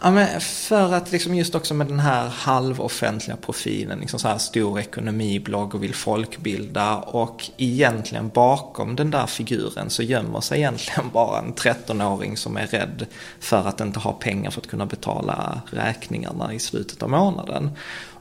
Ja, 0.01 0.25
för 0.39 0.93
att 0.93 1.11
liksom 1.11 1.35
just 1.35 1.55
också 1.55 1.73
med 1.73 1.87
den 1.87 1.99
här 1.99 2.27
halvoffentliga 2.27 3.37
profilen, 3.37 3.99
liksom 3.99 4.19
så 4.19 4.27
här 4.27 4.37
stor 4.37 4.79
ekonomiblogg 4.79 5.75
och 5.75 5.83
vill 5.83 5.95
folkbilda 5.95 6.97
och 6.97 7.49
egentligen 7.57 8.29
bakom 8.29 8.95
den 8.95 9.11
där 9.11 9.25
figuren 9.25 9.89
så 9.89 10.03
gömmer 10.03 10.41
sig 10.41 10.57
egentligen 10.57 11.09
bara 11.13 11.39
en 11.39 11.53
13-åring 11.53 12.37
som 12.37 12.57
är 12.57 12.67
rädd 12.67 13.05
för 13.39 13.67
att 13.67 13.81
inte 13.81 13.99
ha 13.99 14.13
pengar 14.13 14.51
för 14.51 14.61
att 14.61 14.67
kunna 14.67 14.85
betala 14.85 15.61
räkningarna 15.71 16.53
i 16.53 16.59
slutet 16.59 17.03
av 17.03 17.09
månaden. 17.09 17.71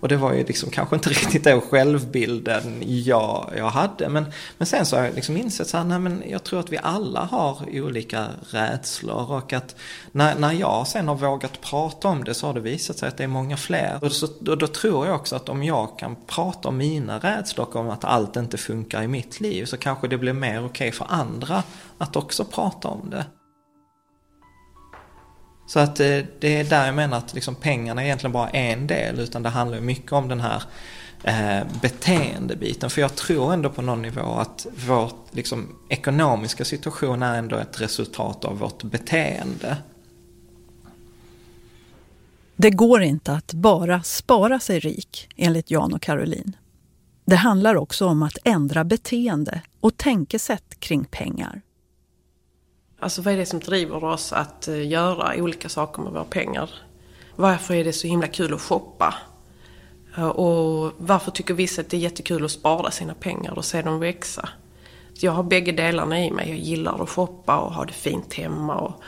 Och 0.01 0.09
det 0.09 0.17
var 0.17 0.33
ju 0.33 0.45
liksom 0.45 0.71
kanske 0.71 0.97
inte 0.97 1.09
riktigt 1.11 1.45
den 1.45 1.61
självbilden 1.61 2.83
jag, 2.87 3.53
jag 3.57 3.71
hade. 3.71 4.09
Men, 4.09 4.27
men 4.59 4.67
sen 4.67 4.87
så 4.87 4.97
har 4.97 5.05
jag 5.05 5.15
liksom 5.15 5.37
insett 5.37 5.69
så 5.69 5.77
här, 5.77 5.85
nej 5.85 5.99
men 5.99 6.23
jag 6.29 6.45
tror 6.45 6.61
att 6.61 6.73
vi 6.73 6.79
alla 6.83 7.25
har 7.25 7.67
olika 7.73 8.27
rädslor. 8.51 9.33
Och 9.33 9.53
att 9.53 9.77
när, 10.13 10.35
när 10.35 10.53
jag 10.53 10.87
sen 10.87 11.09
har 11.09 11.15
vågat 11.15 11.61
prata 11.61 12.09
om 12.09 12.25
det 12.25 12.35
så 12.35 12.47
har 12.47 12.55
det 12.55 12.61
visat 12.61 12.99
sig 12.99 13.09
att 13.09 13.17
det 13.17 13.25
är 13.25 13.29
många 13.29 13.57
fler. 13.57 13.99
Och 14.03 14.13
så, 14.13 14.29
då, 14.41 14.55
då 14.55 14.67
tror 14.67 15.07
jag 15.07 15.17
också 15.17 15.37
att 15.37 15.49
om 15.49 15.65
jag 15.65 15.99
kan 15.99 16.17
prata 16.27 16.69
om 16.69 16.77
mina 16.77 17.19
rädslor, 17.19 17.77
om 17.77 17.91
att 17.91 18.05
allt 18.05 18.37
inte 18.37 18.59
funkar 18.59 19.03
i 19.03 19.09
mitt 19.09 19.41
liv, 19.41 19.65
så 19.65 19.77
kanske 19.77 20.09
det 20.09 20.19
blir 20.19 20.33
mer 20.33 20.59
okej 20.59 20.67
okay 20.67 20.93
för 20.93 21.07
andra 21.09 21.63
att 21.99 22.17
också 22.17 22.45
prata 22.45 22.89
om 22.89 23.11
det. 23.11 23.25
Så 25.69 25.79
att 25.79 26.01
eh, 26.01 26.19
det 26.39 26.61
är 26.61 26.65
där 26.65 26.87
jag 26.87 26.95
menar 26.95 27.19
att 27.19 27.35
liksom 27.35 27.55
pengarna 27.55 28.03
är 28.03 28.07
egentligen 28.07 28.33
bara 28.33 28.49
en 28.49 28.87
del 28.87 29.21
utan 29.21 29.43
det 29.43 29.49
handlar 29.49 29.81
mycket 29.81 30.13
om 30.13 30.29
den 30.29 30.41
här 30.41 30.63
eh, 31.25 31.67
beteendebiten. 31.83 32.91
För 32.91 33.01
jag 33.01 33.17
tror 33.17 33.53
ändå 33.53 33.71
på 33.71 33.83
någon 33.83 34.03
nivå 34.03 34.35
att 34.35 34.67
vår 34.87 35.13
liksom, 35.31 35.77
ekonomiska 35.89 36.65
situation 36.65 37.23
är 37.23 37.39
ändå 37.39 37.57
ett 37.57 37.81
resultat 37.81 38.45
av 38.45 38.59
vårt 38.59 38.83
beteende. 38.83 39.77
Det 42.57 42.71
går 42.71 43.03
inte 43.03 43.33
att 43.33 43.53
bara 43.53 44.03
spara 44.03 44.61
sig 44.61 44.81
rik, 44.81 45.29
enligt 45.37 45.71
Jan 45.71 45.95
och 45.95 46.03
Caroline. 46.03 46.57
Det 47.25 47.37
handlar 47.37 47.77
också 47.77 48.07
om 48.07 48.23
att 48.23 48.39
ändra 48.45 48.85
beteende 48.85 49.63
och 49.81 49.97
tänkesätt 49.97 50.81
kring 50.81 51.05
pengar. 51.05 51.63
Alltså 53.01 53.23
vad 53.23 53.35
är 53.35 53.39
det 53.39 53.47
som 53.47 53.61
driver 53.61 54.05
oss 54.05 54.33
att 54.33 54.69
eh, 54.69 54.89
göra 54.89 55.43
olika 55.43 55.69
saker 55.69 56.03
med 56.03 56.13
våra 56.13 56.25
pengar? 56.25 56.71
Varför 57.37 57.75
är 57.75 57.85
det 57.85 57.93
så 57.93 58.07
himla 58.07 58.27
kul 58.27 58.55
att 58.55 58.61
shoppa? 58.61 59.15
Eh, 60.17 60.29
och 60.29 60.93
varför 60.99 61.31
tycker 61.31 61.55
vissa 61.55 61.81
att 61.81 61.91
det 61.91 61.97
är 61.97 62.01
jättekul 62.01 62.45
att 62.45 62.51
spara 62.51 62.91
sina 62.91 63.15
pengar 63.15 63.59
och 63.59 63.65
se 63.65 63.83
dem 63.83 64.01
växa? 64.01 64.49
Jag 65.15 65.33
har 65.33 65.43
bägge 65.43 65.73
delarna 65.73 66.25
i 66.25 66.31
mig. 66.31 66.49
Jag 66.49 66.59
gillar 66.59 67.03
att 67.03 67.09
shoppa 67.09 67.59
och 67.59 67.73
ha 67.73 67.85
det 67.85 67.93
fint 67.93 68.35
hemma 68.35 68.75
och, 68.75 69.03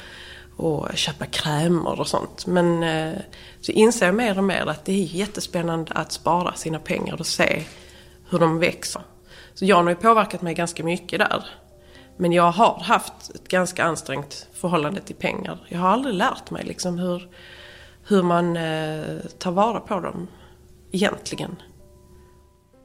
och 0.56 0.88
köpa 0.94 1.26
krämer 1.26 2.00
och 2.00 2.08
sånt. 2.08 2.46
Men 2.46 2.82
eh, 2.82 3.18
så 3.60 3.72
inser 3.72 4.06
jag 4.06 4.14
mer 4.14 4.38
och 4.38 4.44
mer 4.44 4.66
att 4.66 4.84
det 4.84 4.92
är 4.92 5.04
jättespännande 5.04 5.92
att 5.92 6.12
spara 6.12 6.54
sina 6.54 6.78
pengar 6.78 7.20
och 7.20 7.26
se 7.26 7.62
hur 8.28 8.38
de 8.38 8.58
växer. 8.58 9.02
Så 9.54 9.64
Jan 9.64 9.84
har 9.84 9.90
ju 9.90 9.96
påverkat 9.96 10.42
mig 10.42 10.54
ganska 10.54 10.84
mycket 10.84 11.18
där. 11.18 11.44
Men 12.20 12.32
jag 12.32 12.50
har 12.50 12.80
haft 12.80 13.30
ett 13.34 13.48
ganska 13.48 13.84
ansträngt 13.84 14.46
förhållande 14.52 15.00
till 15.00 15.16
pengar. 15.16 15.58
Jag 15.68 15.78
har 15.78 15.88
aldrig 15.88 16.14
lärt 16.14 16.50
mig 16.50 16.64
liksom 16.64 16.98
hur, 16.98 17.28
hur 18.08 18.22
man 18.22 18.56
eh, 18.56 19.18
tar 19.38 19.52
vara 19.52 19.80
på 19.80 20.00
dem 20.00 20.28
egentligen. 20.92 21.56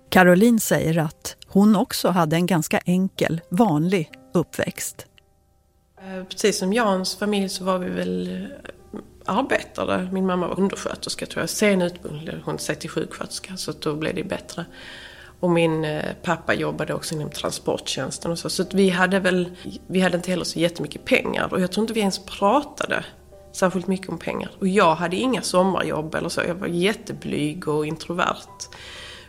Caroline 0.10 0.60
säger 0.60 0.98
att 0.98 1.36
hon 1.48 1.76
också 1.76 2.10
hade 2.10 2.36
en 2.36 2.46
ganska 2.46 2.80
enkel, 2.86 3.42
vanlig 3.50 4.12
uppväxt. 4.34 5.06
Eh, 5.98 6.24
precis 6.24 6.60
som 6.60 6.74
Jans 6.74 7.16
familj 7.16 7.50
så 7.50 7.64
var 7.64 7.78
vi 7.78 7.90
väl 7.90 8.44
eh, 8.44 9.00
arbetare. 9.26 10.10
Min 10.12 10.26
mamma 10.26 10.48
var 10.48 10.60
undersköterska 10.60 11.26
tror 11.26 11.42
jag. 11.42 11.50
Sen 11.50 11.82
utbildade 11.82 12.42
hon 12.46 12.60
sig 12.60 12.76
till 12.76 12.90
sjuksköterska 12.90 13.58
så 13.58 13.72
då 13.72 13.96
blev 13.96 14.16
det 14.16 14.24
bättre. 14.24 14.66
Och 15.46 15.52
min 15.52 15.86
eh, 15.86 16.04
pappa 16.24 16.54
jobbade 16.54 16.94
också 16.94 17.16
inom 17.16 17.30
transporttjänsten 17.30 18.32
och 18.32 18.40
så. 18.40 18.50
Så 18.50 18.66
vi 18.72 18.90
hade 18.90 19.20
väl, 19.20 19.50
vi 19.88 20.00
hade 20.00 20.18
inte 20.18 20.32
heller 20.32 20.44
så 20.44 20.60
jättemycket 20.60 21.06
pengar. 21.06 21.54
Och 21.54 21.62
jag 21.62 21.72
tror 21.72 21.84
inte 21.84 21.94
vi 21.94 22.00
ens 22.00 22.26
pratade 22.26 23.06
särskilt 23.52 23.88
mycket 23.88 24.10
om 24.10 24.18
pengar. 24.18 24.52
Och 24.60 24.68
jag 24.68 24.96
hade 24.96 25.16
inga 25.16 25.42
sommarjobb 25.42 26.16
eller 26.16 26.30
så. 26.30 26.42
Jag 26.42 26.56
var 26.56 26.68
jätteblyg 26.68 27.68
och 27.68 27.86
introvert. 27.86 28.70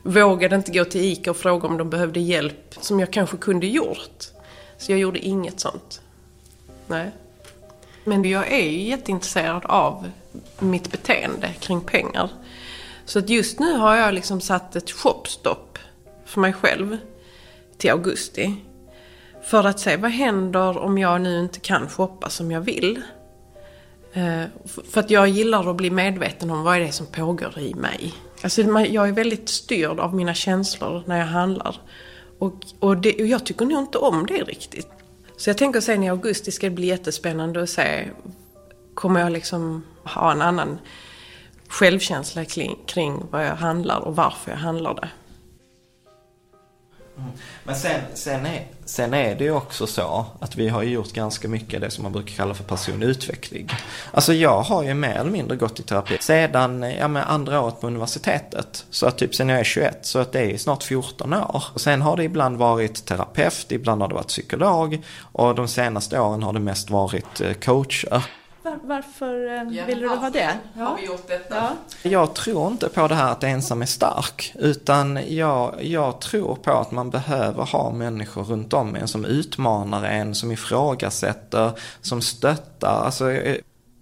vågade 0.02 0.56
inte 0.56 0.72
gå 0.72 0.84
till 0.84 1.00
ICA 1.00 1.30
och 1.30 1.36
fråga 1.36 1.68
om 1.68 1.78
de 1.78 1.90
behövde 1.90 2.20
hjälp 2.20 2.74
som 2.80 3.00
jag 3.00 3.12
kanske 3.12 3.36
kunde 3.36 3.66
gjort. 3.66 4.24
Så 4.78 4.92
jag 4.92 4.98
gjorde 4.98 5.18
inget 5.18 5.60
sånt. 5.60 6.00
Nej. 6.86 7.10
Men 8.04 8.24
jag 8.24 8.52
är 8.52 8.70
ju 8.70 8.82
jätteintresserad 8.82 9.64
av 9.64 10.10
mitt 10.58 10.90
beteende 10.92 11.48
kring 11.60 11.80
pengar. 11.80 12.30
Så 13.04 13.18
att 13.18 13.28
just 13.28 13.58
nu 13.60 13.76
har 13.76 13.96
jag 13.96 14.14
liksom 14.14 14.40
satt 14.40 14.76
ett 14.76 14.90
shopstopp 14.90 15.66
för 16.26 16.40
mig 16.40 16.52
själv 16.52 16.98
till 17.78 17.90
augusti. 17.90 18.54
För 19.42 19.64
att 19.64 19.80
se 19.80 19.96
vad 19.96 20.10
händer 20.10 20.78
om 20.78 20.98
jag 20.98 21.20
nu 21.20 21.40
inte 21.40 21.60
kan 21.60 21.88
shoppa 21.88 22.30
som 22.30 22.50
jag 22.50 22.60
vill. 22.60 23.02
Eh, 24.12 24.42
för 24.90 25.00
att 25.00 25.10
jag 25.10 25.28
gillar 25.28 25.70
att 25.70 25.76
bli 25.76 25.90
medveten 25.90 26.50
om 26.50 26.62
vad 26.62 26.76
är 26.76 26.80
det 26.80 26.92
som 26.92 27.06
pågår 27.06 27.58
i 27.58 27.74
mig. 27.74 28.14
Alltså 28.42 28.62
jag 28.62 29.08
är 29.08 29.12
väldigt 29.12 29.48
styrd 29.48 30.00
av 30.00 30.14
mina 30.14 30.34
känslor 30.34 31.02
när 31.06 31.18
jag 31.18 31.26
handlar. 31.26 31.80
Och, 32.38 32.54
och, 32.78 32.96
det, 32.96 33.12
och 33.20 33.26
jag 33.26 33.46
tycker 33.46 33.64
nog 33.64 33.78
inte 33.78 33.98
om 33.98 34.26
det 34.26 34.42
riktigt. 34.42 34.88
Så 35.36 35.50
jag 35.50 35.58
tänker 35.58 35.80
sen 35.80 36.02
i 36.02 36.10
augusti 36.10 36.52
ska 36.52 36.66
det 36.66 36.74
bli 36.74 36.86
jättespännande 36.86 37.62
att 37.62 37.70
se, 37.70 38.08
kommer 38.94 39.20
jag 39.20 39.32
liksom 39.32 39.84
ha 40.04 40.32
en 40.32 40.42
annan 40.42 40.78
självkänsla 41.68 42.44
kring, 42.44 42.78
kring 42.86 43.22
vad 43.30 43.46
jag 43.46 43.56
handlar 43.56 43.98
och 44.00 44.16
varför 44.16 44.50
jag 44.50 44.58
handlar 44.58 44.94
det. 44.94 45.08
Mm. 47.18 47.30
Men 47.64 47.76
sen, 47.76 48.00
sen, 48.14 48.46
är, 48.46 48.66
sen 48.84 49.14
är 49.14 49.34
det 49.34 49.44
ju 49.44 49.50
också 49.52 49.86
så 49.86 50.26
att 50.40 50.56
vi 50.56 50.68
har 50.68 50.82
gjort 50.82 51.12
ganska 51.12 51.48
mycket 51.48 51.80
det 51.80 51.90
som 51.90 52.02
man 52.02 52.12
brukar 52.12 52.34
kalla 52.34 52.54
för 52.54 52.64
personlig 52.64 53.06
utveckling. 53.06 53.68
Alltså 54.10 54.32
jag 54.32 54.62
har 54.62 54.82
ju 54.82 54.94
mer 54.94 55.14
eller 55.14 55.30
mindre 55.30 55.56
gått 55.56 55.80
i 55.80 55.82
terapi 55.82 56.16
sedan 56.20 56.82
ja, 56.98 57.08
men 57.08 57.22
andra 57.22 57.60
året 57.60 57.80
på 57.80 57.86
universitetet. 57.86 58.84
Så 58.90 59.06
att 59.06 59.18
typ 59.18 59.34
sen 59.34 59.48
jag 59.48 59.60
är 59.60 59.64
21, 59.64 59.98
så 60.06 60.18
att 60.18 60.32
det 60.32 60.52
är 60.52 60.58
snart 60.58 60.82
14 60.82 61.34
år. 61.34 61.64
Och 61.74 61.80
sen 61.80 62.02
har 62.02 62.16
det 62.16 62.24
ibland 62.24 62.56
varit 62.56 63.06
terapeut, 63.06 63.66
ibland 63.72 64.00
har 64.00 64.08
det 64.08 64.14
varit 64.14 64.28
psykolog 64.28 65.02
och 65.20 65.54
de 65.54 65.68
senaste 65.68 66.20
åren 66.20 66.42
har 66.42 66.52
det 66.52 66.60
mest 66.60 66.90
varit 66.90 67.40
eh, 67.40 67.52
coacher. 67.52 68.22
Var, 68.66 68.78
varför 68.82 69.56
eh, 69.56 69.86
ville 69.86 70.00
du 70.00 70.08
ha 70.08 70.30
det? 70.30 70.58
Ja. 70.74 70.84
Har 70.84 70.96
vi 70.96 71.06
gjort 71.06 71.28
detta? 71.28 71.54
Ja. 72.02 72.10
Jag 72.10 72.34
tror 72.34 72.66
inte 72.72 72.88
på 72.88 73.08
det 73.08 73.14
här 73.14 73.32
att 73.32 73.44
ensam 73.44 73.82
är 73.82 73.86
stark. 73.86 74.52
Utan 74.54 75.18
jag, 75.28 75.74
jag 75.80 76.20
tror 76.20 76.54
på 76.54 76.72
att 76.72 76.90
man 76.90 77.10
behöver 77.10 77.64
ha 77.64 77.92
människor 77.92 78.44
runt 78.44 78.72
om 78.72 78.96
en 78.96 79.08
som 79.08 79.24
utmanar 79.24 80.04
en, 80.04 80.34
som 80.34 80.52
ifrågasätter, 80.52 81.70
som 82.00 82.22
stöttar. 82.22 83.04
Alltså, 83.04 83.30
eh, 83.30 83.56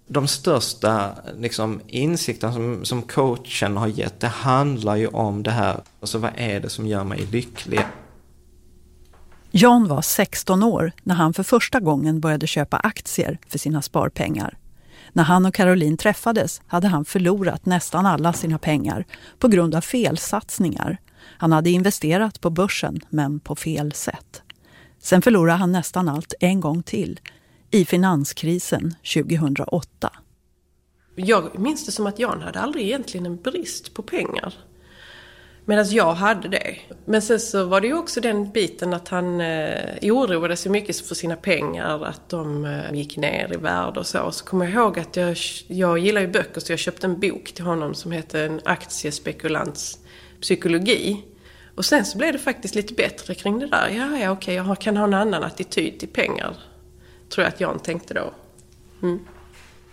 de 0.07 0.27
största 0.27 1.09
liksom, 1.37 1.81
insikterna 1.87 2.53
som, 2.53 2.85
som 2.85 3.01
coachen 3.01 3.77
har 3.77 3.87
gett, 3.87 4.19
det 4.19 4.27
handlar 4.27 4.95
ju 4.95 5.07
om 5.07 5.43
det 5.43 5.51
här. 5.51 5.79
Alltså 6.01 6.17
vad 6.17 6.31
är 6.35 6.59
det 6.59 6.69
som 6.69 6.87
gör 6.87 7.03
mig 7.03 7.27
lycklig? 7.31 7.85
Jan 9.57 9.87
var 9.87 10.01
16 10.01 10.63
år 10.63 10.91
när 11.03 11.15
han 11.15 11.33
för 11.33 11.43
första 11.43 11.79
gången 11.79 12.19
började 12.19 12.47
köpa 12.47 12.77
aktier 12.77 13.39
för 13.47 13.57
sina 13.57 13.81
sparpengar. 13.81 14.57
När 15.13 15.23
han 15.23 15.45
och 15.45 15.53
Caroline 15.53 15.97
träffades 15.97 16.61
hade 16.67 16.87
han 16.87 17.05
förlorat 17.05 17.65
nästan 17.65 18.05
alla 18.05 18.33
sina 18.33 18.59
pengar 18.59 19.05
på 19.39 19.47
grund 19.47 19.75
av 19.75 19.81
felsatsningar. 19.81 20.97
Han 21.21 21.51
hade 21.51 21.69
investerat 21.69 22.41
på 22.41 22.49
börsen, 22.49 22.99
men 23.09 23.39
på 23.39 23.55
fel 23.55 23.91
sätt. 23.91 24.41
Sen 24.99 25.21
förlorade 25.21 25.57
han 25.57 25.71
nästan 25.71 26.09
allt 26.09 26.33
en 26.39 26.61
gång 26.61 26.83
till, 26.83 27.19
i 27.71 27.85
finanskrisen 27.85 28.95
2008. 29.13 30.11
Jag 31.15 31.59
minns 31.59 31.85
det 31.85 31.91
som 31.91 32.07
att 32.07 32.19
Jan 32.19 32.41
hade 32.41 32.59
aldrig 32.59 32.85
egentligen 32.85 33.25
en 33.25 33.41
brist 33.41 33.93
på 33.93 34.01
pengar. 34.03 34.53
Medan 35.65 35.89
jag 35.89 36.13
hade 36.13 36.47
det. 36.47 36.75
Men 37.05 37.21
sen 37.21 37.39
så 37.39 37.65
var 37.65 37.81
det 37.81 37.87
ju 37.87 37.97
också 37.97 38.21
den 38.21 38.51
biten 38.51 38.93
att 38.93 39.07
han 39.07 39.41
eh, 39.41 39.97
oroade 40.01 40.55
sig 40.55 40.71
mycket 40.71 40.99
för 40.99 41.15
sina 41.15 41.35
pengar, 41.35 42.05
att 42.05 42.29
de 42.29 42.65
eh, 42.65 42.93
gick 42.93 43.17
ner 43.17 43.53
i 43.53 43.57
värde 43.57 43.99
och 43.99 44.07
så. 44.07 44.31
Så 44.31 44.45
kommer 44.45 44.65
jag 44.65 44.73
ihåg 44.73 44.99
att 44.99 45.15
jag, 45.15 45.37
jag 45.67 45.99
gillar 45.99 46.21
ju 46.21 46.27
böcker 46.27 46.61
så 46.61 46.71
jag 46.71 46.79
köpte 46.79 47.07
en 47.07 47.19
bok 47.19 47.51
till 47.53 47.65
honom 47.65 47.93
som 47.93 48.11
heter 48.11 48.45
En 48.45 48.61
aktiespekulants 48.65 49.99
psykologi. 50.41 51.23
Och 51.75 51.85
sen 51.85 52.05
så 52.05 52.17
blev 52.17 52.33
det 52.33 52.39
faktiskt 52.39 52.75
lite 52.75 52.93
bättre 52.93 53.35
kring 53.35 53.59
det 53.59 53.67
där. 53.67 53.89
Ja, 53.89 54.17
ja, 54.17 54.31
okej, 54.31 54.55
jag 54.55 54.79
kan 54.79 54.97
ha 54.97 55.03
en 55.03 55.13
annan 55.13 55.43
attityd 55.43 55.99
till 55.99 56.09
pengar. 56.09 56.57
Tror 57.29 57.43
jag 57.43 57.53
att 57.53 57.61
Jan 57.61 57.79
tänkte 57.79 58.13
då. 58.13 58.33
Mm. 59.01 59.19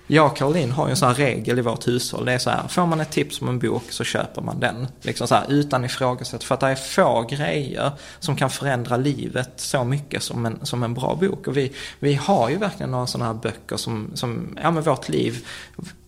Jag 0.07 0.27
och 0.27 0.37
Caroline 0.37 0.71
har 0.71 0.87
ju 0.87 0.91
en 0.91 0.97
sån 0.97 1.09
här 1.09 1.15
regel 1.15 1.59
i 1.59 1.63
vårt 1.63 1.89
hushåll. 1.89 2.25
Det 2.25 2.33
är 2.33 2.39
så 2.39 2.51
här, 2.51 2.69
får 2.69 2.87
man 2.87 3.01
ett 3.01 3.11
tips 3.11 3.41
om 3.41 3.49
en 3.49 3.59
bok 3.59 3.83
så 3.89 4.05
köper 4.05 4.43
man 4.43 4.61
den. 4.61 4.87
Liksom 5.03 5.29
så 5.29 5.35
här, 5.35 5.45
utan 5.49 5.85
ifrågasätt. 5.85 6.45
För 6.45 6.55
att 6.55 6.61
det 6.61 6.67
är 6.67 6.75
få 6.75 7.23
grejer 7.23 7.93
som 8.19 8.37
kan 8.37 8.51
förändra 8.51 8.97
livet 8.97 9.51
så 9.57 9.85
mycket 9.85 10.23
som 10.23 10.47
en, 10.47 10.67
som 10.67 10.83
en 10.83 10.95
bra 10.95 11.15
bok. 11.15 11.47
Och 11.47 11.57
vi, 11.57 11.73
vi 11.99 12.15
har 12.15 12.51
ju 12.51 12.57
verkligen 12.57 12.91
några 12.91 13.07
sådana 13.07 13.33
här 13.33 13.41
böcker 13.41 13.77
som, 13.77 14.11
som 14.15 14.59
ja 14.63 14.71
men 14.71 14.83
vårt 14.83 15.09
liv 15.09 15.47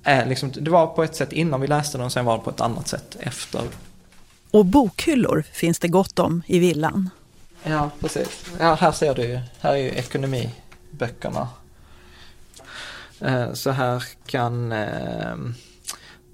är 0.02 0.26
liksom, 0.26 0.52
det 0.61 0.70
var 0.70 0.87
på 0.87 1.02
ett 1.02 1.16
sätt 1.16 1.33
innan 1.33 1.61
vi 1.61 1.66
läste 1.66 1.98
den 1.98 2.07
och 2.07 2.12
sen 2.12 2.24
var 2.24 2.37
det 2.38 2.44
på 2.44 2.50
ett 2.50 2.61
annat 2.61 2.88
sätt 2.88 3.16
efter. 3.20 3.62
Och 4.50 4.64
bokhyllor 4.64 5.44
finns 5.52 5.78
det 5.78 5.88
gott 5.88 6.18
om 6.18 6.42
i 6.46 6.59
villan. 6.59 7.11
Ja, 7.62 7.90
precis. 8.00 8.44
Ja, 8.59 8.74
här 8.74 8.92
ser 8.92 9.14
du 9.14 9.22
ju, 9.22 9.40
här 9.61 9.72
är 9.72 9.76
ju 9.76 9.90
ekonomiböckerna. 9.90 11.48
Eh, 13.24 13.52
så 13.52 13.70
här 13.70 14.04
kan, 14.26 14.72
eh, 14.72 15.37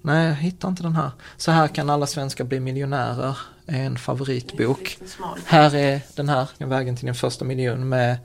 nej 0.03 0.27
jag 0.27 0.35
hittar 0.35 0.69
inte 0.69 0.83
den 0.83 0.97
här. 0.97 1.11
Så 1.37 1.51
här 1.51 1.69
kan 1.69 1.91
alla 1.91 2.07
svenskar 2.07 2.45
bli 2.45 2.61
miljonärer, 2.61 3.39
är 3.67 3.85
en 3.85 3.99
favoritbok. 3.99 4.99
Här 5.45 5.75
är 5.75 6.01
den 6.15 6.29
här, 6.29 6.49
Vägen 6.59 6.97
till 6.97 7.07
din 7.07 7.15
första 7.15 7.45
miljon 7.45 7.89
med 7.89 8.17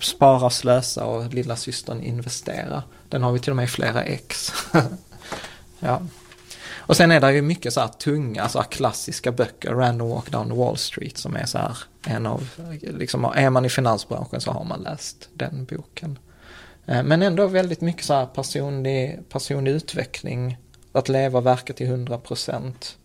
Spara, 0.00 0.50
slösa 0.50 1.04
och 1.04 1.34
Lilla 1.34 1.56
systern 1.56 2.02
investera. 2.02 2.82
Den 3.08 3.22
har 3.22 3.32
vi 3.32 3.38
till 3.38 3.50
och 3.50 3.56
med 3.56 3.64
i 3.64 3.68
flera 3.68 4.02
ex. 4.02 4.52
ja. 5.80 6.02
Och 6.76 6.96
sen 6.96 7.10
är 7.10 7.20
det 7.20 7.32
ju 7.32 7.42
mycket 7.42 7.72
så 7.72 7.80
här 7.80 7.88
tunga, 7.88 8.48
så 8.48 8.58
här 8.58 8.66
klassiska 8.66 9.32
böcker, 9.32 9.70
Random 9.70 10.08
Walk 10.08 10.30
Down 10.30 10.56
Wall 10.56 10.76
Street 10.76 11.18
som 11.18 11.36
är 11.36 11.46
så 11.46 11.58
här 11.58 11.78
en 12.06 12.26
av, 12.26 12.48
liksom 12.80 13.24
är 13.24 13.50
man 13.50 13.64
i 13.64 13.68
finansbranschen 13.68 14.40
så 14.40 14.50
har 14.50 14.64
man 14.64 14.82
läst 14.82 15.28
den 15.34 15.64
boken. 15.64 16.18
Eh, 16.86 17.02
men 17.02 17.22
ändå 17.22 17.46
väldigt 17.46 17.80
mycket 17.80 18.04
så 18.04 18.14
här 18.14 18.26
personlig, 18.26 19.20
personlig 19.28 19.72
utveckling. 19.72 20.56
Att 20.92 21.08
leva 21.08 21.38
och 21.38 21.46
verka 21.46 21.72
till 21.72 21.86
100 21.86 22.18
procent. 22.18 22.96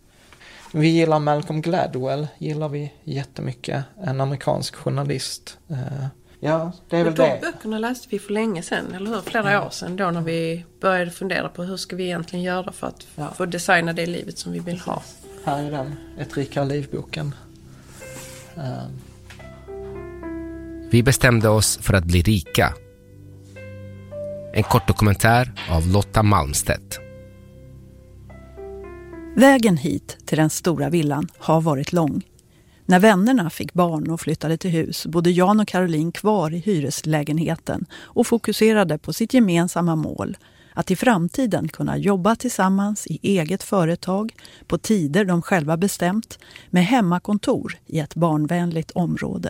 Vi 0.72 0.88
gillar 0.88 1.20
Malcolm 1.20 1.62
Gladwell, 1.62 2.28
gillar 2.38 2.70
vi 2.70 2.94
jättemycket. 3.04 3.84
En 4.04 4.22
amerikansk 4.22 4.76
journalist. 4.76 5.58
Eh, 5.70 6.08
ja, 6.40 6.72
det 6.90 6.98
är 6.98 7.04
väl 7.04 7.16
de 7.16 7.24
det. 7.24 7.40
De 7.42 7.52
böckerna 7.52 7.80
läste 7.80 8.08
vi 8.10 8.20
för 8.20 8.34
länge 8.34 8.62
sedan, 8.62 8.94
eller 8.96 9.10
hur? 9.10 9.22
Flera 9.22 9.52
ja. 9.52 9.66
år 9.66 9.70
sedan 9.70 9.96
då 9.96 10.12
när 10.12 10.22
vi 10.22 10.66
började 10.82 11.12
fundera 11.12 11.50
på 11.50 11.64
hur 11.64 11.78
ska 11.78 11.96
vi 11.96 12.04
egentligen 12.04 12.46
göra 12.46 12.72
för 12.72 12.88
att 12.88 13.08
ja. 13.16 13.34
få 13.38 13.46
designa 13.46 13.94
det 13.94 14.06
livet 14.06 14.38
som 14.38 14.52
vi 14.52 14.60
vill 14.60 14.80
ha. 14.80 15.04
Här 15.46 15.64
är 15.64 15.72
den, 15.72 15.96
Ett 16.18 16.38
rikare 16.38 16.66
liv-boken. 16.66 17.36
Um. 18.56 19.02
Vi 20.90 21.04
bestämde 21.04 21.50
oss 21.50 21.78
för 21.82 21.94
att 21.94 22.04
bli 22.04 22.22
rika 22.22 22.74
en 24.58 24.64
kort 24.64 24.88
dokumentär 24.88 25.54
av 25.70 25.88
Lotta 25.88 26.24
Malmstedt. 26.24 27.00
Vägen 29.36 29.78
hit 29.78 30.18
till 30.26 30.38
den 30.38 30.50
stora 30.50 30.90
villan 30.90 31.28
har 31.38 31.62
varit 31.62 31.94
lång. 31.94 32.24
När 32.86 33.00
vännerna 33.00 33.50
fick 33.50 33.74
barn 33.74 34.10
och 34.10 34.22
flyttade 34.22 34.58
till 34.58 34.72
hus 34.72 35.06
bodde 35.06 35.32
Jan 35.32 35.60
och 35.60 35.68
Caroline 35.68 36.12
kvar 36.12 36.54
i 36.54 36.58
hyreslägenheten 36.58 37.86
och 37.94 38.28
fokuserade 38.28 38.98
på 38.98 39.14
sitt 39.14 39.34
gemensamma 39.34 39.96
mål 39.96 40.38
att 40.74 40.92
i 40.92 40.96
framtiden 40.96 41.68
kunna 41.68 41.98
jobba 41.98 42.36
tillsammans 42.36 43.08
i 43.08 43.20
eget 43.22 43.64
företag 43.64 44.36
på 44.68 44.78
tider 44.78 45.26
de 45.26 45.42
själva 45.42 45.78
bestämt 45.78 46.40
med 46.70 46.86
hemmakontor 46.86 47.78
i 47.86 48.00
ett 48.00 48.16
barnvänligt 48.16 48.92
område. 48.92 49.50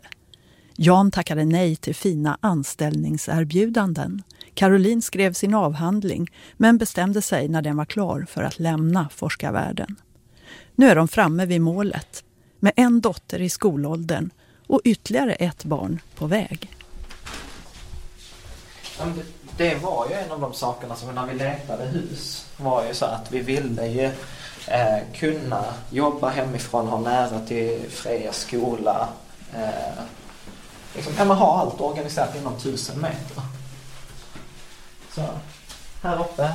Jan 0.75 1.11
tackade 1.11 1.45
nej 1.45 1.75
till 1.75 1.95
fina 1.95 2.37
anställningserbjudanden. 2.41 4.23
Caroline 4.57 5.01
skrev 5.01 5.33
sin 5.33 5.53
avhandling 5.53 6.31
men 6.53 6.77
bestämde 6.77 7.21
sig 7.21 7.47
när 7.47 7.61
den 7.61 7.77
var 7.77 7.85
klar 7.85 8.25
för 8.29 8.43
att 8.43 8.59
lämna 8.59 9.09
forskarvärlden. 9.09 9.95
Nu 10.75 10.89
är 10.89 10.95
de 10.95 11.07
framme 11.07 11.45
vid 11.45 11.61
målet 11.61 12.23
med 12.59 12.73
en 12.75 13.01
dotter 13.01 13.41
i 13.41 13.49
skolåldern 13.49 14.29
och 14.67 14.81
ytterligare 14.83 15.33
ett 15.33 15.63
barn 15.63 16.01
på 16.15 16.27
väg. 16.27 16.71
Det 19.57 19.75
var 19.75 20.07
ju 20.09 20.13
en 20.13 20.31
av 20.31 20.41
de 20.41 20.53
sakerna 20.53 20.95
som 20.95 21.15
när 21.15 21.25
vi 21.25 21.33
letade 21.33 21.85
hus 21.85 22.45
var 22.57 22.85
ju 22.85 22.93
så 22.93 23.05
att 23.05 23.31
vi 23.31 23.39
ville 23.39 23.87
ju 23.87 24.05
eh, 24.67 24.99
kunna 25.13 25.63
jobba 25.89 26.29
hemifrån, 26.29 26.87
ha 26.87 26.99
nära 26.99 27.39
till 27.39 27.79
Freja 27.89 28.33
skola, 28.33 29.09
eh, 29.53 30.03
liksom, 30.95 31.13
ja, 31.17 31.25
man 31.25 31.37
har 31.37 31.59
allt 31.59 31.81
organiserat 31.81 32.35
inom 32.35 32.59
tusen 32.59 33.01
meter. 33.01 33.56
Så 35.17 36.07
här 36.07 36.19
uppe, 36.21 36.53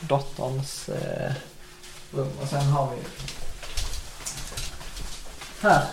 dotterns 0.00 0.88
eh, 0.88 1.32
rum 2.12 2.28
och 2.42 2.48
sen 2.48 2.62
har 2.62 2.90
vi 2.90 2.96
Här. 5.62 5.84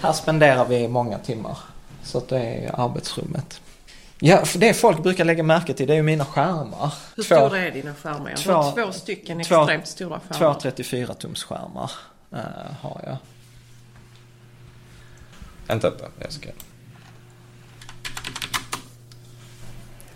Här 0.00 0.12
spenderar 0.12 0.64
vi 0.64 0.88
många 0.88 1.18
timmar. 1.18 1.58
Så 2.02 2.18
att 2.18 2.28
det 2.28 2.40
är 2.40 2.80
arbetsrummet. 2.80 3.60
Ja, 4.18 4.44
för 4.44 4.58
det 4.58 4.74
folk 4.74 5.02
brukar 5.02 5.24
lägga 5.24 5.42
märke 5.42 5.74
till 5.74 5.86
det 5.86 5.92
är 5.92 5.96
ju 5.96 6.02
mina 6.02 6.24
skärmar. 6.24 6.94
Hur 7.16 7.22
två, 7.22 7.34
stora 7.34 7.58
är 7.58 7.70
dina 7.70 7.94
skärmar? 7.94 8.34
Jag 8.46 8.54
har 8.54 8.72
två, 8.72 8.82
två 8.82 8.92
stycken 8.92 9.40
extremt 9.40 9.84
två, 9.84 9.90
stora 9.90 10.20
skärmar. 10.20 10.54
Två 10.54 10.60
34 10.60 11.14
tums 11.14 11.44
skärmar 11.44 11.90
uh, 12.32 12.40
har 12.80 13.00
jag. 13.04 13.16
Vänta, 15.66 15.92
jag 16.18 16.32
ska... 16.32 16.48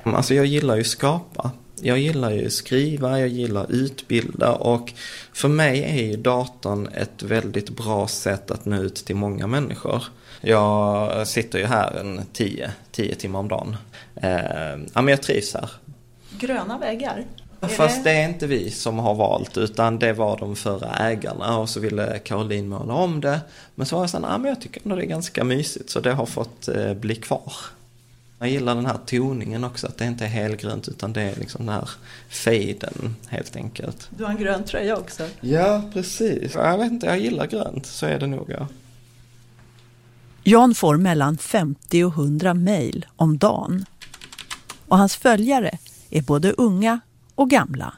Alltså 0.02 0.34
jag 0.34 0.46
gillar 0.46 0.76
ju 0.76 0.84
skapa. 0.84 1.50
Jag 1.80 1.98
gillar 1.98 2.30
ju 2.30 2.50
skriva, 2.50 3.20
jag 3.20 3.28
gillar 3.28 3.72
utbilda 3.72 4.52
och 4.52 4.92
för 5.32 5.48
mig 5.48 5.82
är 5.82 6.10
ju 6.10 6.16
datorn 6.16 6.88
ett 6.94 7.22
väldigt 7.22 7.70
bra 7.70 8.08
sätt 8.08 8.50
att 8.50 8.64
nå 8.64 8.76
ut 8.76 8.94
till 8.94 9.16
många 9.16 9.46
människor. 9.46 10.02
Jag 10.40 11.28
sitter 11.28 11.58
ju 11.58 11.64
här 11.64 11.96
en 12.00 12.20
10, 12.32 12.70
10 12.90 13.14
timmar 13.14 13.38
om 13.38 13.48
dagen. 13.48 13.76
Eh, 14.16 14.30
ja 14.94 15.02
men 15.02 15.08
jag 15.08 15.22
trivs 15.22 15.54
här. 15.54 15.70
Gröna 16.38 16.78
väggar? 16.78 17.24
Fast 17.68 18.04
det... 18.04 18.10
är 18.10 18.28
inte 18.28 18.46
vi 18.46 18.70
som 18.70 18.98
har 18.98 19.14
valt 19.14 19.56
utan 19.56 19.98
det 19.98 20.12
var 20.12 20.38
de 20.38 20.56
förra 20.56 20.96
ägarna 20.96 21.58
och 21.58 21.68
så 21.68 21.80
ville 21.80 22.18
Caroline 22.18 22.68
måla 22.68 22.94
om 22.94 23.20
det. 23.20 23.40
Men 23.74 23.86
så 23.86 23.96
var 23.96 24.02
jag 24.02 24.10
så 24.10 24.18
ja 24.22 24.38
men 24.38 24.48
jag 24.48 24.60
tycker 24.60 24.80
ändå 24.84 24.96
det 24.96 25.02
är 25.02 25.06
ganska 25.06 25.44
mysigt 25.44 25.90
så 25.90 26.00
det 26.00 26.12
har 26.12 26.26
fått 26.26 26.68
eh, 26.68 26.94
bli 26.94 27.14
kvar. 27.14 27.52
Jag 28.42 28.50
gillar 28.50 28.74
den 28.74 28.86
här 28.86 28.98
toningen 29.06 29.64
också, 29.64 29.86
att 29.86 29.98
det 29.98 30.04
inte 30.04 30.24
är 30.24 30.28
helgrönt 30.28 30.88
utan 30.88 31.12
det 31.12 31.22
är 31.22 31.36
liksom 31.36 31.66
den 31.66 31.74
här 31.74 31.88
fejden 32.28 33.16
helt 33.28 33.56
enkelt. 33.56 34.08
Du 34.10 34.24
har 34.24 34.30
en 34.30 34.36
grön 34.36 34.64
tröja 34.64 34.96
också. 34.96 35.28
Ja, 35.40 35.82
precis. 35.92 36.54
Jag 36.54 36.78
vet 36.78 36.92
inte, 36.92 37.06
jag 37.06 37.18
gillar 37.18 37.46
grönt, 37.46 37.86
så 37.86 38.06
är 38.06 38.18
det 38.18 38.26
nog 38.26 38.50
ja. 38.50 38.68
Jan 40.42 40.74
får 40.74 40.96
mellan 40.96 41.38
50 41.38 42.04
och 42.04 42.12
100 42.12 42.54
mejl 42.54 43.06
om 43.16 43.38
dagen. 43.38 43.84
Och 44.88 44.98
hans 44.98 45.16
följare 45.16 45.78
är 46.10 46.22
både 46.22 46.52
unga 46.52 47.00
och 47.34 47.50
gamla. 47.50 47.94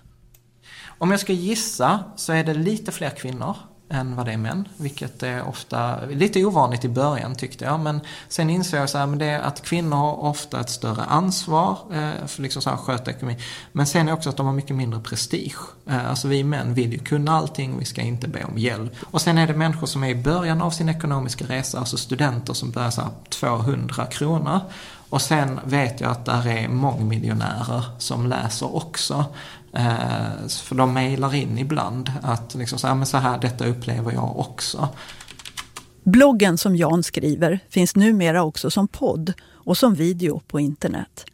Om 0.87 1.11
jag 1.11 1.21
ska 1.21 1.33
gissa 1.33 2.05
så 2.17 2.33
är 2.33 2.45
det 2.45 2.55
lite 2.55 2.93
fler 2.93 3.11
kvinnor 3.11 3.57
än 3.95 4.17
vad 4.17 4.27
det 4.27 4.33
är 4.33 4.37
män. 4.37 4.69
Vilket 4.77 5.23
är 5.23 5.49
ofta 5.49 6.07
lite 6.07 6.45
ovanligt 6.45 6.85
i 6.85 6.89
början 6.89 7.35
tyckte 7.35 7.65
jag. 7.65 7.81
Men 7.81 8.01
sen 8.29 8.51
insåg 8.51 8.81
jag 8.81 8.91
så 8.91 8.99
här, 8.99 9.07
men 9.07 9.19
det 9.19 9.27
är 9.27 9.41
att 9.41 9.63
kvinnor 9.63 9.97
har 9.97 10.25
ofta 10.25 10.61
ett 10.61 10.71
större 10.71 11.03
ansvar 11.03 11.79
eh, 11.93 12.27
för 12.27 12.43
liksom 12.43 12.63
så 12.63 12.71
här 12.71 12.77
sköta 12.77 13.11
ekonomi. 13.11 13.39
Men 13.73 13.87
sen 13.87 14.09
är 14.09 14.13
också 14.13 14.29
att 14.29 14.37
de 14.37 14.47
har 14.47 14.53
mycket 14.53 14.77
mindre 14.77 15.01
prestige. 15.01 15.59
Eh, 15.87 16.11
alltså 16.11 16.29
vi 16.29 16.45
män 16.45 16.75
vill 16.75 16.93
ju 16.93 16.99
kunna 16.99 17.37
allting, 17.37 17.79
vi 17.79 17.85
ska 17.85 18.03
inte 18.03 18.29
be 18.29 18.45
om 18.45 18.59
hjälp. 18.59 18.93
Och 19.11 19.21
sen 19.21 19.39
är 19.39 19.47
det 19.47 19.55
människor 19.55 19.87
som 19.87 20.05
är 20.05 20.09
i 20.09 20.15
början 20.15 20.63
av 20.63 20.71
sin 20.71 20.89
ekonomiska 20.89 21.45
resa, 21.45 21.79
alltså 21.79 21.97
studenter 21.97 22.53
som 22.53 22.71
börjar 22.71 22.91
så 22.91 23.01
här 23.01 23.11
200 23.29 24.07
kronor. 24.07 24.61
Och 25.15 25.23
sen 25.23 25.61
vet 25.65 26.01
jag 26.01 26.11
att 26.11 26.25
där 26.25 26.47
är 26.47 26.69
mångmiljonärer 26.69 27.85
som 27.99 28.27
läser 28.27 28.77
också. 28.77 29.25
Eh, 29.77 30.49
för 30.49 30.75
de 30.75 30.95
mejlar 30.95 31.35
in 31.35 31.59
ibland 31.59 32.13
att 32.23 32.55
liksom 32.55 32.79
så 32.79 32.87
här, 32.87 32.95
men 32.95 33.07
så 33.07 33.17
här, 33.17 33.39
detta 33.39 33.67
upplever 33.67 34.13
jag 34.13 34.39
också. 34.39 34.89
Bloggen 36.05 36.59
som 36.59 36.77
Jan 36.77 37.03
skriver 37.03 37.59
finns 37.69 37.97
numera 37.97 38.43
också 38.43 38.71
som 38.71 38.89
podd 38.89 39.33
och 39.53 39.79
som 39.79 39.95
video 39.95 40.41
på 40.47 40.61
internet. 40.61 41.27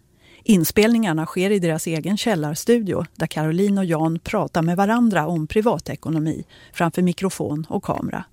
Inspelningarna 0.45 1.27
sker 1.27 1.51
i 1.51 1.59
deras 1.59 1.87
egen 1.87 2.17
källarstudio 2.17 3.05
där 3.15 3.27
Caroline 3.27 3.79
och 3.79 3.85
Jan 3.85 4.19
pratar 4.19 4.63
med 4.63 4.77
varandra 4.77 5.27
om 5.27 5.47
privatekonomi 5.47 6.45
framför 6.73 7.03
mikrofon 7.03 7.67
och 7.69 7.85
kamera. 7.85 8.25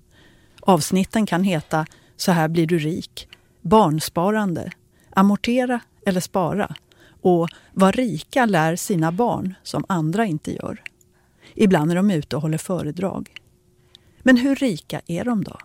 Avsnitten 0.60 1.26
kan 1.26 1.44
heta 1.44 1.86
Så 2.16 2.32
här 2.32 2.48
blir 2.48 2.66
du 2.66 2.78
rik, 2.78 3.28
Barnsparande, 3.62 4.70
Amortera 5.10 5.80
eller 6.06 6.20
spara 6.20 6.74
och 7.20 7.48
vad 7.72 7.94
rika 7.94 8.46
lär 8.46 8.76
sina 8.76 9.12
barn 9.12 9.54
som 9.62 9.84
andra 9.88 10.26
inte 10.26 10.54
gör. 10.54 10.82
Ibland 11.54 11.90
är 11.90 11.96
de 11.96 12.10
ute 12.10 12.36
och 12.36 12.42
håller 12.42 12.58
föredrag. 12.58 13.34
Men 14.18 14.36
hur 14.36 14.56
rika 14.56 15.00
är 15.06 15.24
de 15.24 15.44
då? 15.44 15.56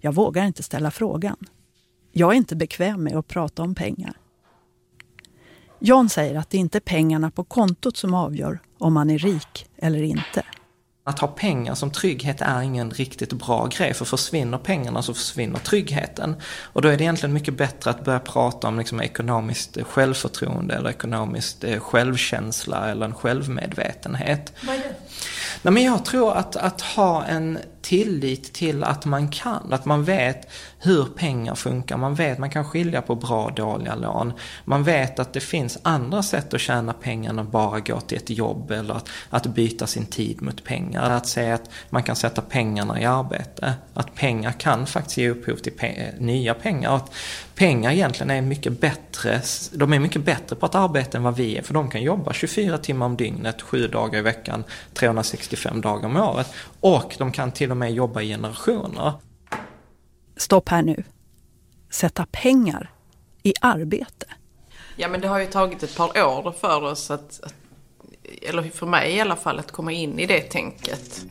Jag 0.00 0.14
vågar 0.14 0.44
inte 0.44 0.62
ställa 0.62 0.90
frågan. 0.90 1.36
Jag 2.12 2.32
är 2.32 2.36
inte 2.36 2.56
bekväm 2.56 3.02
med 3.02 3.16
att 3.16 3.28
prata 3.28 3.62
om 3.62 3.74
pengar. 3.74 4.16
Jan 5.78 6.08
säger 6.08 6.34
att 6.34 6.50
det 6.50 6.58
inte 6.58 6.78
är 6.78 6.80
pengarna 6.80 7.30
på 7.30 7.44
kontot 7.44 7.96
som 7.96 8.14
avgör 8.14 8.58
om 8.78 8.94
man 8.94 9.10
är 9.10 9.18
rik 9.18 9.66
eller 9.76 10.02
inte. 10.02 10.42
Att 11.06 11.18
ha 11.18 11.28
pengar 11.28 11.74
som 11.74 11.90
trygghet 11.90 12.40
är 12.40 12.62
ingen 12.62 12.90
riktigt 12.90 13.32
bra 13.32 13.66
grej, 13.66 13.94
för 13.94 14.04
försvinner 14.04 14.58
pengarna 14.58 15.02
så 15.02 15.14
försvinner 15.14 15.58
tryggheten. 15.58 16.36
Och 16.62 16.82
då 16.82 16.88
är 16.88 16.96
det 16.96 17.04
egentligen 17.04 17.32
mycket 17.32 17.56
bättre 17.56 17.90
att 17.90 18.04
börja 18.04 18.20
prata 18.20 18.68
om 18.68 18.78
liksom 18.78 19.00
ekonomiskt 19.00 19.78
självförtroende 19.82 20.74
eller 20.74 20.90
ekonomiskt 20.90 21.64
eh, 21.64 21.80
självkänsla 21.80 22.90
eller 22.90 23.06
en 23.06 23.14
självmedvetenhet. 23.14 24.52
Vad 24.66 24.74
är 24.74 24.78
det? 24.78 24.94
Nej, 25.62 25.74
men 25.74 25.82
jag 25.82 26.04
tror 26.04 26.32
att, 26.32 26.56
att 26.56 26.80
ha 26.80 27.24
en 27.24 27.58
tillit 27.84 28.52
till 28.52 28.84
att 28.84 29.04
man 29.04 29.28
kan, 29.28 29.72
att 29.72 29.84
man 29.84 30.04
vet 30.04 30.50
hur 30.78 31.04
pengar 31.04 31.54
funkar, 31.54 31.96
man 31.96 32.14
vet, 32.14 32.38
man 32.38 32.50
kan 32.50 32.64
skilja 32.64 33.02
på 33.02 33.14
bra 33.14 33.44
och 33.44 33.54
dåliga 33.54 33.94
lån. 33.94 34.32
Man 34.64 34.84
vet 34.84 35.18
att 35.18 35.32
det 35.32 35.40
finns 35.40 35.78
andra 35.82 36.22
sätt 36.22 36.54
att 36.54 36.60
tjäna 36.60 36.92
pengar 36.92 37.30
än 37.30 37.38
att 37.38 37.50
bara 37.50 37.80
gå 37.80 38.00
till 38.00 38.18
ett 38.18 38.30
jobb 38.30 38.70
eller 38.70 38.94
att, 38.94 39.08
att 39.30 39.46
byta 39.46 39.86
sin 39.86 40.06
tid 40.06 40.42
mot 40.42 40.64
pengar. 40.64 41.10
Att 41.10 41.26
säga 41.26 41.54
att 41.54 41.70
man 41.90 42.02
kan 42.02 42.16
sätta 42.16 42.42
pengarna 42.42 43.00
i 43.00 43.04
arbete. 43.04 43.74
Att 43.94 44.14
pengar 44.14 44.52
kan 44.52 44.86
faktiskt 44.86 45.16
ge 45.16 45.30
upphov 45.30 45.56
till 45.56 45.72
pe 45.72 46.12
nya 46.18 46.54
pengar. 46.54 46.96
Att 46.96 47.12
pengar 47.54 47.90
egentligen 47.90 48.30
är 48.30 48.42
mycket 48.42 48.80
bättre, 48.80 49.40
de 49.72 49.92
är 49.92 49.98
mycket 49.98 50.24
bättre 50.24 50.56
på 50.56 50.66
att 50.66 50.74
arbeta 50.74 51.18
än 51.18 51.24
vad 51.24 51.36
vi 51.36 51.58
är. 51.58 51.62
För 51.62 51.74
de 51.74 51.90
kan 51.90 52.02
jobba 52.02 52.32
24 52.32 52.78
timmar 52.78 53.06
om 53.06 53.16
dygnet, 53.16 53.62
7 53.62 53.88
dagar 53.88 54.18
i 54.18 54.22
veckan, 54.22 54.64
365 54.94 55.80
dagar 55.80 56.08
om 56.08 56.16
året. 56.16 56.52
Och 56.80 57.14
de 57.18 57.32
kan 57.32 57.52
till 57.52 57.73
och 57.74 57.78
med 57.78 57.92
jobba 57.92 58.22
i 58.22 58.28
generationer. 58.28 59.12
Stopp 60.36 60.68
här 60.68 60.82
nu. 60.82 61.04
Sätta 61.90 62.26
pengar 62.30 62.92
i 63.42 63.52
arbete. 63.60 64.26
Ja 64.96 65.08
men 65.08 65.20
det 65.20 65.28
har 65.28 65.38
ju 65.38 65.46
tagit 65.46 65.82
ett 65.82 65.96
par 65.96 66.24
år 66.24 66.52
för 66.60 66.82
oss 66.82 67.10
att, 67.10 67.40
eller 68.42 68.62
för 68.62 68.86
mig 68.86 69.16
i 69.16 69.20
alla 69.20 69.36
fall, 69.36 69.58
att 69.58 69.72
komma 69.72 69.92
in 69.92 70.18
i 70.18 70.26
det 70.26 70.40
tänket. 70.40 71.24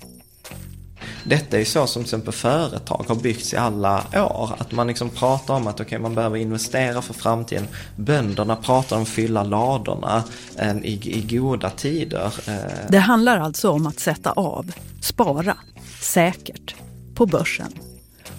Detta 1.24 1.56
är 1.56 1.60
ju 1.60 1.66
så 1.66 1.88
som 1.88 2.04
till 2.04 2.08
exempel 2.08 2.34
företag 2.34 3.06
har 3.08 3.16
byggts 3.16 3.54
i 3.54 3.58
alla 3.58 4.04
år. 4.14 4.56
Att 4.58 4.72
man 4.72 4.88
liksom 4.88 5.10
pratar 5.10 5.54
om 5.54 5.68
att 5.68 5.82
okay, 5.82 6.00
man 6.00 6.16
behöver 6.16 6.38
investera 6.38 7.02
för 7.02 7.14
framtiden. 7.14 7.68
Bönderna 7.96 8.56
pratar 8.56 8.96
om 8.96 9.02
att 9.02 9.10
fylla 9.10 9.44
ladorna 9.44 10.24
eh, 10.58 10.78
i, 10.78 11.00
i 11.04 11.38
goda 11.38 11.70
tider. 11.70 12.34
Eh. 12.48 12.90
Det 12.90 12.98
handlar 13.00 13.40
alltså 13.40 13.70
om 13.70 13.88
att 13.88 14.00
sätta 14.00 14.32
av, 14.32 14.72
spara, 15.02 15.58
säkert, 16.02 16.76
på 17.16 17.26
börsen. 17.26 17.74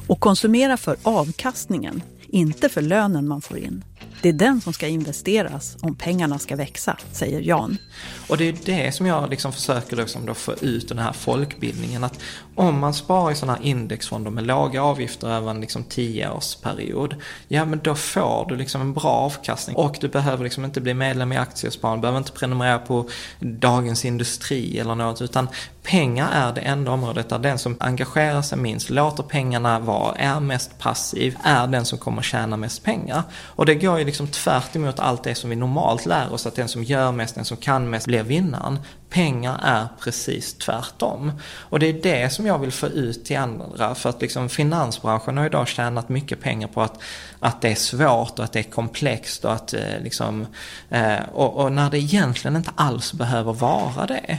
Och 0.07 0.21
konsumera 0.21 0.77
för 0.77 0.97
avkastningen, 1.03 2.03
inte 2.29 2.69
för 2.69 2.83
lönen 2.83 3.29
man 3.29 3.41
får 3.41 3.59
in. 3.59 3.85
Det 4.23 4.29
är 4.29 4.33
den 4.33 4.61
som 4.61 4.73
ska 4.73 4.89
investeras 4.89 5.77
om 5.81 5.95
pengarna 5.95 6.39
ska 6.39 6.57
växa, 6.57 6.97
säger 7.13 7.41
Jan. 7.41 7.77
Och 8.29 8.37
det 8.37 8.49
är 8.49 8.57
det 8.65 8.93
som 8.93 9.07
jag 9.07 9.31
liksom 9.31 9.53
försöker 9.53 9.97
liksom 9.97 10.27
då 10.27 10.35
få 10.35 10.55
ut 10.61 10.89
den 10.89 10.99
här 10.99 11.13
folkbildningen. 11.13 12.05
Att 12.05 12.21
om 12.55 12.79
man 12.79 12.95
sparar 12.95 13.33
i 13.33 13.35
sådana 13.35 13.59
här 13.59 13.65
indexfonder 13.65 14.31
med 14.31 14.47
låga 14.47 14.83
avgifter 14.83 15.29
över 15.29 15.51
en 15.51 15.61
liksom 15.61 15.85
tioårsperiod. 15.85 17.15
Ja 17.49 17.65
men 17.65 17.81
då 17.85 17.95
får 17.95 18.47
du 18.49 18.57
liksom 18.57 18.81
en 18.81 18.93
bra 18.93 19.11
avkastning. 19.11 19.77
Och 19.77 19.97
du 20.01 20.09
behöver 20.09 20.45
liksom 20.45 20.65
inte 20.65 20.81
bli 20.81 20.95
medlem 20.95 21.33
i 21.33 21.37
aktiesparande. 21.37 21.99
Du 21.99 22.01
behöver 22.01 22.19
inte 22.19 22.33
prenumerera 22.33 22.79
på 22.79 23.09
Dagens 23.41 24.05
Industri 24.05 24.79
eller 24.79 24.95
något. 24.95 25.23
Utan 25.23 25.49
pengar 25.85 26.31
är 26.33 26.53
det 26.53 26.61
enda 26.61 26.91
området 26.91 27.29
där 27.29 27.39
den 27.39 27.59
som 27.59 27.77
engagerar 27.81 28.43
sig 28.43 28.59
minst, 28.59 28.91
låter 28.91 29.23
pengarna 29.23 29.79
vara, 29.79 30.15
är 30.15 30.41
mest 30.41 30.79
passiv, 30.79 31.37
är 31.45 31.67
den 31.67 31.85
som 31.85 31.99
kommer 31.99 32.23
tjäna 32.23 32.57
mest 32.57 32.85
pengar. 32.85 33.23
Och 33.47 33.67
det 33.67 33.75
går 33.75 33.99
ju 33.99 34.05
liksom 34.05 34.29
tvärt 34.29 34.77
emot 34.77 34.99
allt 34.99 35.25
det 35.25 35.35
som 35.35 35.51
vi 35.51 35.57
normalt 35.57 36.07
lär 36.07 36.33
oss, 36.33 36.47
att 36.47 36.55
den 36.55 36.69
som 36.69 36.85
gör 36.85 37.13
mest, 37.13 37.35
den 37.35 37.45
som 37.45 37.57
kan 37.57 37.91
mest 37.91 38.07
blir 38.07 38.23
vinnaren. 38.23 38.79
Pengar 39.11 39.61
är 39.63 39.89
precis 40.01 40.55
tvärtom. 40.55 41.33
Och 41.43 41.79
det 41.79 41.87
är 41.87 42.03
det 42.03 42.33
som 42.33 42.47
jag 42.47 42.59
vill 42.59 42.73
få 42.73 42.87
ut 42.87 43.25
till 43.25 43.39
andra, 43.39 43.95
för 43.95 44.11
att 44.11 44.21
liksom 44.21 44.49
finansbranschen 44.49 45.39
har 45.39 45.47
idag 45.47 45.69
tjänat 45.69 46.09
mycket 46.09 46.41
pengar 46.41 46.69
på 46.69 46.83
att, 46.83 47.03
att 47.41 47.61
det 47.63 47.71
är 47.71 47.75
svårt 47.75 48.39
och 48.39 48.45
att 48.45 48.53
det 48.53 48.59
är 48.59 48.71
komplext 48.71 49.45
och 49.45 49.53
att 49.53 49.75
eh, 49.75 50.01
liksom, 50.03 50.47
eh, 50.91 51.19
och, 51.33 51.57
och 51.57 51.73
när 51.73 51.91
det 51.91 51.99
egentligen 51.99 52.57
inte 52.57 52.71
alls 52.75 53.13
behöver 53.13 53.53
vara 53.53 54.07
det. 54.07 54.39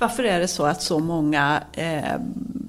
Varför 0.00 0.24
är 0.24 0.40
det 0.40 0.48
så 0.48 0.66
att 0.66 0.82
så 0.82 0.98
många 0.98 1.62
eh, 1.72 2.20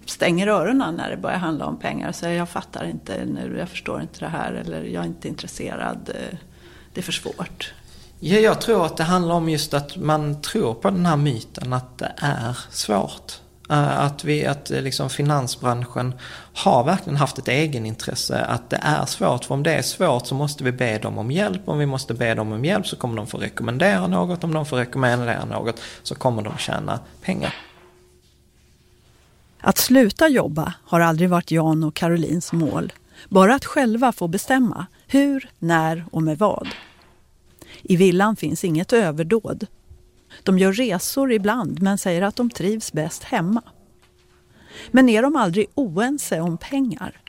stänger 0.05 0.47
öronen 0.47 0.95
när 0.95 1.09
det 1.09 1.17
börjar 1.17 1.37
handla 1.37 1.65
om 1.65 1.79
pengar 1.79 2.09
och 2.09 2.15
säger 2.15 2.37
jag 2.37 2.49
fattar 2.49 2.85
inte 2.85 3.25
nu, 3.25 3.55
jag 3.59 3.69
förstår 3.69 4.01
inte 4.01 4.19
det 4.19 4.27
här 4.27 4.53
eller 4.53 4.83
jag 4.83 5.03
är 5.03 5.07
inte 5.07 5.27
intresserad, 5.27 6.09
eh, 6.15 6.37
det 6.93 7.01
är 7.01 7.03
för 7.03 7.11
svårt? 7.11 7.73
Ja, 8.19 8.39
jag 8.39 8.61
tror 8.61 8.85
att 8.85 8.97
det 8.97 9.03
handlar 9.03 9.35
om 9.35 9.49
just 9.49 9.73
att 9.73 9.97
man 9.97 10.41
tror 10.41 10.73
på 10.73 10.89
den 10.89 11.05
här 11.05 11.17
myten 11.17 11.73
att 11.73 11.97
det 11.97 12.13
är 12.17 12.57
svårt. 12.69 13.40
Eh, 13.71 13.99
att, 13.99 14.23
vi, 14.23 14.45
att 14.45 14.71
eh, 14.71 14.81
liksom 14.81 15.09
finansbranschen 15.09 16.13
har 16.53 16.83
verkligen 16.83 17.17
haft 17.17 17.37
ett 17.37 17.47
egenintresse 17.47 18.39
att 18.39 18.69
det 18.69 18.79
är 18.81 19.05
svårt. 19.05 19.45
För 19.45 19.53
om 19.53 19.63
det 19.63 19.73
är 19.73 19.81
svårt 19.81 20.27
så 20.27 20.35
måste 20.35 20.63
vi 20.63 20.71
be 20.71 20.97
dem 20.97 21.17
om 21.17 21.31
hjälp. 21.31 21.61
Om 21.65 21.79
vi 21.79 21.85
måste 21.85 22.13
be 22.13 22.33
dem 22.35 22.51
om 22.51 22.65
hjälp 22.65 22.87
så 22.87 22.95
kommer 22.95 23.15
de 23.15 23.27
få 23.27 23.37
rekommendera 23.37 24.07
något. 24.07 24.43
Om 24.43 24.53
de 24.53 24.65
får 24.65 24.77
rekommendera 24.77 25.45
något 25.45 25.79
så 26.03 26.15
kommer 26.15 26.41
de 26.41 26.57
tjäna 26.57 26.99
pengar. 27.21 27.55
Att 29.61 29.77
sluta 29.77 30.27
jobba 30.27 30.73
har 30.83 30.99
aldrig 30.99 31.29
varit 31.29 31.51
Jan 31.51 31.83
och 31.83 31.93
Karolins 31.93 32.53
mål. 32.53 32.93
Bara 33.29 33.55
att 33.55 33.65
själva 33.65 34.11
få 34.11 34.27
bestämma 34.27 34.85
hur, 35.07 35.49
när 35.59 36.05
och 36.11 36.23
med 36.23 36.37
vad. 36.37 36.67
I 37.81 37.95
villan 37.95 38.35
finns 38.35 38.63
inget 38.63 38.93
överdåd. 38.93 39.67
De 40.43 40.59
gör 40.59 40.73
resor 40.73 41.31
ibland 41.31 41.81
men 41.81 41.97
säger 41.97 42.21
att 42.21 42.35
de 42.35 42.49
trivs 42.49 42.93
bäst 42.93 43.23
hemma. 43.23 43.63
Men 44.91 45.09
är 45.09 45.21
de 45.21 45.35
aldrig 45.35 45.67
oense 45.75 46.39
om 46.39 46.57
pengar? 46.57 47.21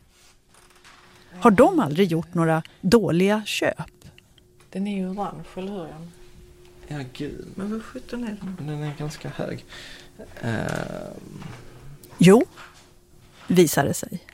Har 1.40 1.50
de 1.50 1.80
aldrig 1.80 2.08
gjort 2.08 2.34
några 2.34 2.62
dåliga 2.80 3.42
köp? 3.46 3.92
Den 4.70 4.86
är 4.86 4.96
ju 4.96 5.08
orange, 5.08 5.44
eller 5.54 5.72
hur? 5.72 5.88
Ja, 6.88 7.04
gud. 7.12 7.46
Men 7.54 7.70
vad 7.70 7.82
sjutton 7.82 8.24
är 8.24 8.36
den? 8.40 8.56
Den 8.66 8.82
är 8.82 8.94
ganska 8.98 9.28
hög. 9.28 9.64
Uh... 10.44 11.12
Jo, 12.18 12.44
visar 13.46 13.84
det 13.84 13.94
sig. 13.94 14.26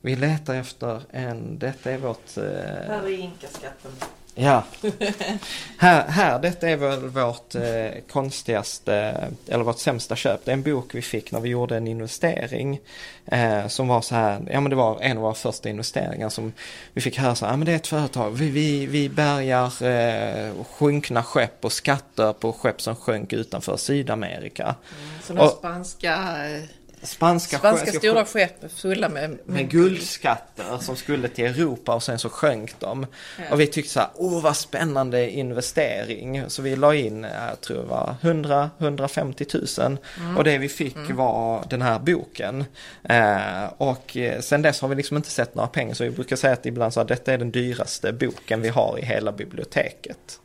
Vi 0.00 0.16
letar 0.16 0.54
efter 0.54 1.02
en, 1.10 1.58
detta 1.58 1.90
är 1.90 1.98
vårt... 1.98 2.38
Uh... 2.38 2.44
Här 2.44 3.04
är 3.06 3.18
inkaskatten. 3.18 3.92
Ja. 4.34 4.64
här, 5.78 6.08
här, 6.08 6.38
detta 6.38 6.68
är 6.68 6.76
väl 6.76 7.08
vårt 7.08 7.54
eh, 7.54 8.02
konstigaste, 8.10 9.28
eller 9.48 9.64
vårt 9.64 9.78
sämsta 9.78 10.16
köp. 10.16 10.44
Det 10.44 10.50
är 10.50 10.52
en 10.52 10.62
bok 10.62 10.94
vi 10.94 11.02
fick 11.02 11.32
när 11.32 11.40
vi 11.40 11.48
gjorde 11.48 11.76
en 11.76 11.88
investering. 11.88 12.80
Eh, 13.26 13.66
som 13.66 13.88
var 13.88 14.00
så 14.00 14.14
här, 14.14 14.40
ja 14.50 14.60
men 14.60 14.70
det 14.70 14.76
var 14.76 15.00
en 15.00 15.16
av 15.16 15.22
våra 15.22 15.34
första 15.34 15.68
investeringar 15.68 16.28
som 16.28 16.52
vi 16.92 17.00
fick 17.00 17.18
höra 17.18 17.34
så 17.34 17.44
här, 17.44 17.52
ja 17.52 17.56
men 17.56 17.66
det 17.66 17.72
är 17.72 17.76
ett 17.76 17.86
företag, 17.86 18.30
vi, 18.30 18.50
vi, 18.50 18.86
vi 18.86 19.08
bärgar 19.08 19.82
eh, 19.82 20.64
sjunkna 20.64 21.22
skepp 21.22 21.64
och 21.64 21.72
skatter 21.72 22.32
på 22.32 22.52
skepp 22.52 22.80
som 22.80 22.96
sjönk 22.96 23.32
utanför 23.32 23.76
Sydamerika. 23.76 24.62
Mm, 24.62 25.22
sådana 25.22 25.48
spanska 25.48 26.14
eh, 26.48 26.62
Spanska, 27.02 27.58
Spanska 27.58 27.92
stora 27.92 28.24
skepp 28.24 28.72
fulla 28.72 29.08
med, 29.08 29.38
med, 29.44 29.70
guldskatter 29.70 30.78
som 30.78 30.96
skulle 30.96 31.28
till 31.28 31.44
Europa 31.44 31.94
och 31.94 32.02
sen 32.02 32.18
så 32.18 32.28
sjönk 32.28 32.74
de. 32.78 33.06
Ja. 33.38 33.44
Och 33.50 33.60
vi 33.60 33.66
tyckte 33.66 33.92
så 33.92 34.00
här, 34.00 34.08
åh 34.14 34.42
vad 34.42 34.56
spännande 34.56 35.30
investering. 35.30 36.44
Så 36.48 36.62
vi 36.62 36.76
la 36.76 36.94
in, 36.94 37.26
jag 37.50 37.60
tror 37.60 37.76
det 37.76 37.88
var 37.88 38.14
100-150 38.22 39.88
000. 39.88 39.98
Mm. 40.18 40.36
Och 40.36 40.44
det 40.44 40.58
vi 40.58 40.68
fick 40.68 40.96
mm. 40.96 41.16
var 41.16 41.64
den 41.70 41.82
här 41.82 41.98
boken. 41.98 42.64
Eh, 43.02 43.64
och 43.76 44.16
sen 44.40 44.62
dess 44.62 44.80
har 44.80 44.88
vi 44.88 44.94
liksom 44.94 45.16
inte 45.16 45.30
sett 45.30 45.54
några 45.54 45.68
pengar. 45.68 45.94
Så 45.94 46.04
vi 46.04 46.10
brukar 46.10 46.36
säga 46.36 46.52
att 46.52 46.66
ibland 46.66 46.92
så 46.92 47.00
att 47.00 47.08
detta 47.08 47.32
är 47.32 47.38
den 47.38 47.50
dyraste 47.50 48.12
boken 48.12 48.62
vi 48.62 48.68
har 48.68 48.98
i 48.98 49.04
hela 49.04 49.32
biblioteket. 49.32 50.40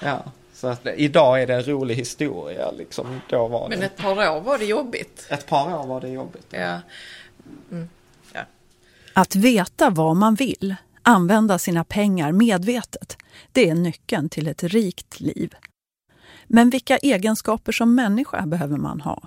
Ja. 0.00 0.22
Så 0.60 0.68
att 0.68 0.86
idag 0.96 1.42
är 1.42 1.46
det 1.46 1.54
en 1.54 1.62
rolig 1.62 1.94
historia 1.94 2.70
liksom. 2.70 3.20
Då 3.28 3.48
var 3.48 3.68
Men 3.68 3.80
det... 3.80 3.86
ett 3.86 3.96
par 3.96 4.36
år 4.36 4.40
var 4.40 4.58
det 4.58 4.64
jobbigt. 4.64 5.26
Ett 5.28 5.46
par 5.46 5.74
år 5.74 5.86
var 5.86 6.00
det 6.00 6.08
jobbigt. 6.08 6.46
Ja. 6.50 6.80
Mm. 7.70 7.88
ja. 8.32 8.40
Att 9.12 9.34
veta 9.34 9.90
vad 9.90 10.16
man 10.16 10.34
vill, 10.34 10.74
använda 11.02 11.58
sina 11.58 11.84
pengar 11.84 12.32
medvetet, 12.32 13.16
det 13.52 13.68
är 13.68 13.74
nyckeln 13.74 14.28
till 14.28 14.48
ett 14.48 14.62
rikt 14.62 15.20
liv. 15.20 15.54
Men 16.46 16.70
vilka 16.70 16.96
egenskaper 16.96 17.72
som 17.72 17.94
människa 17.94 18.46
behöver 18.46 18.76
man 18.76 19.00
ha? 19.00 19.22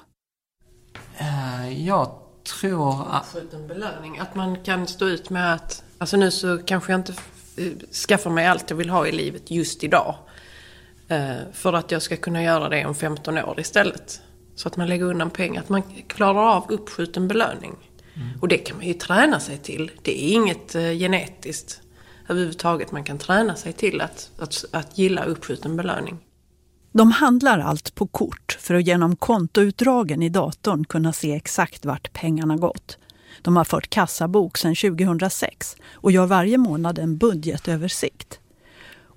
Uh, 1.22 1.88
jag 1.88 2.20
tror 2.62 3.08
att... 3.12 3.36
En 3.54 3.68
belöning, 3.68 4.20
att 4.20 4.36
man 4.36 4.64
kan 4.64 4.88
stå 4.88 5.06
ut 5.06 5.30
med 5.30 5.54
att, 5.54 5.84
alltså 5.98 6.18
nu 6.18 6.32
så 6.32 6.58
kanske 6.58 6.94
jag 6.94 7.00
inte 7.00 7.14
skaffar 8.08 8.30
mig 8.30 8.46
allt 8.46 8.70
jag 8.70 8.78
vill 8.78 8.90
ha 8.90 9.08
i 9.08 9.12
livet 9.12 9.52
just 9.52 9.84
idag. 9.84 10.16
Eh, 11.14 11.36
för 11.54 11.74
att 11.74 11.92
jag 11.92 12.02
ska 12.02 12.18
kunna 12.18 12.44
göra 12.44 12.70
det 12.70 12.86
om 12.86 12.96
15 12.96 13.38
år 13.38 13.60
istället. 13.60 14.22
Så 14.56 14.68
att 14.68 14.78
man 14.78 14.88
lägger 14.88 15.06
undan 15.06 15.30
pengar. 15.30 15.62
Att 15.62 15.70
man 15.70 15.84
klarar 16.08 16.56
av 16.56 16.66
uppskjuten 16.70 17.28
belöning. 17.28 17.76
Mm. 18.16 18.28
Och 18.42 18.48
det 18.48 18.58
kan 18.58 18.78
man 18.78 18.86
ju 18.86 18.94
träna 18.94 19.40
sig 19.40 19.58
till. 19.58 19.92
Det 20.02 20.26
är 20.26 20.34
inget 20.34 20.76
eh, 20.76 20.92
genetiskt 20.92 21.82
överhuvudtaget. 22.30 22.92
Man 22.92 23.04
kan 23.04 23.18
träna 23.18 23.56
sig 23.56 23.74
till 23.74 24.02
att, 24.02 24.32
att, 24.38 24.66
att 24.72 24.98
gilla 24.98 25.24
uppskjuten 25.24 25.78
belöning. 25.78 26.18
De 26.92 27.12
handlar 27.12 27.60
allt 27.60 27.96
på 27.96 28.08
kort 28.08 28.58
för 28.60 28.74
att 28.74 28.88
genom 28.88 29.16
kontoutdragen 29.16 30.24
i 30.24 30.30
datorn 30.30 30.86
kunna 30.86 31.14
se 31.14 31.36
exakt 31.36 31.86
vart 31.86 32.14
pengarna 32.14 32.56
gått. 32.56 32.98
De 33.42 33.58
har 33.58 33.64
fört 33.64 33.90
kassabok 33.90 34.58
sedan 34.58 34.76
2006 34.76 35.76
och 35.92 36.12
gör 36.12 36.26
varje 36.26 36.58
månad 36.58 37.00
en 37.00 37.18
budgetöversikt. 37.18 38.40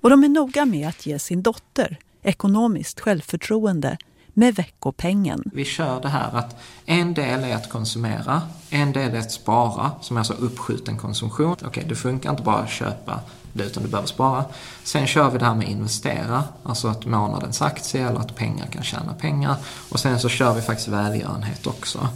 Och 0.07 0.11
de 0.11 0.23
är 0.23 0.29
noga 0.29 0.65
med 0.65 0.87
att 0.87 1.05
ge 1.05 1.19
sin 1.19 1.41
dotter 1.41 1.99
ekonomiskt 2.23 2.99
självförtroende 2.99 3.97
med 4.27 4.55
veckopengen. 4.55 5.43
Vi 5.53 5.65
kör 5.65 6.01
det 6.01 6.07
här 6.09 6.37
att 6.37 6.55
en 6.85 7.13
del 7.13 7.43
är 7.43 7.55
att 7.55 7.69
konsumera, 7.69 8.41
en 8.69 8.91
del 8.91 9.15
är 9.15 9.19
att 9.19 9.31
spara, 9.31 9.91
som 10.01 10.17
är 10.17 10.21
alltså 10.21 10.33
uppskjuten 10.33 10.97
konsumtion. 10.97 11.51
Okej, 11.51 11.67
okay, 11.67 11.83
det 11.83 11.95
funkar 11.95 12.29
inte 12.29 12.43
bara 12.43 12.55
att 12.55 12.69
köpa 12.69 13.19
det 13.53 13.63
utan 13.63 13.83
du 13.83 13.89
behöver 13.89 14.07
spara. 14.07 14.45
Sen 14.83 15.07
kör 15.07 15.29
vi 15.29 15.37
det 15.37 15.45
här 15.45 15.55
med 15.55 15.69
investera, 15.69 16.43
alltså 16.63 16.87
att 16.87 17.05
månadens 17.05 17.61
aktie 17.61 18.07
eller 18.07 18.19
att 18.19 18.35
pengar 18.35 18.65
kan 18.65 18.83
tjäna 18.83 19.13
pengar. 19.13 19.55
Och 19.89 19.99
sen 19.99 20.19
så 20.19 20.29
kör 20.29 20.53
vi 20.53 20.61
faktiskt 20.61 20.87
välgörenhet 20.87 21.67
också. 21.67 22.07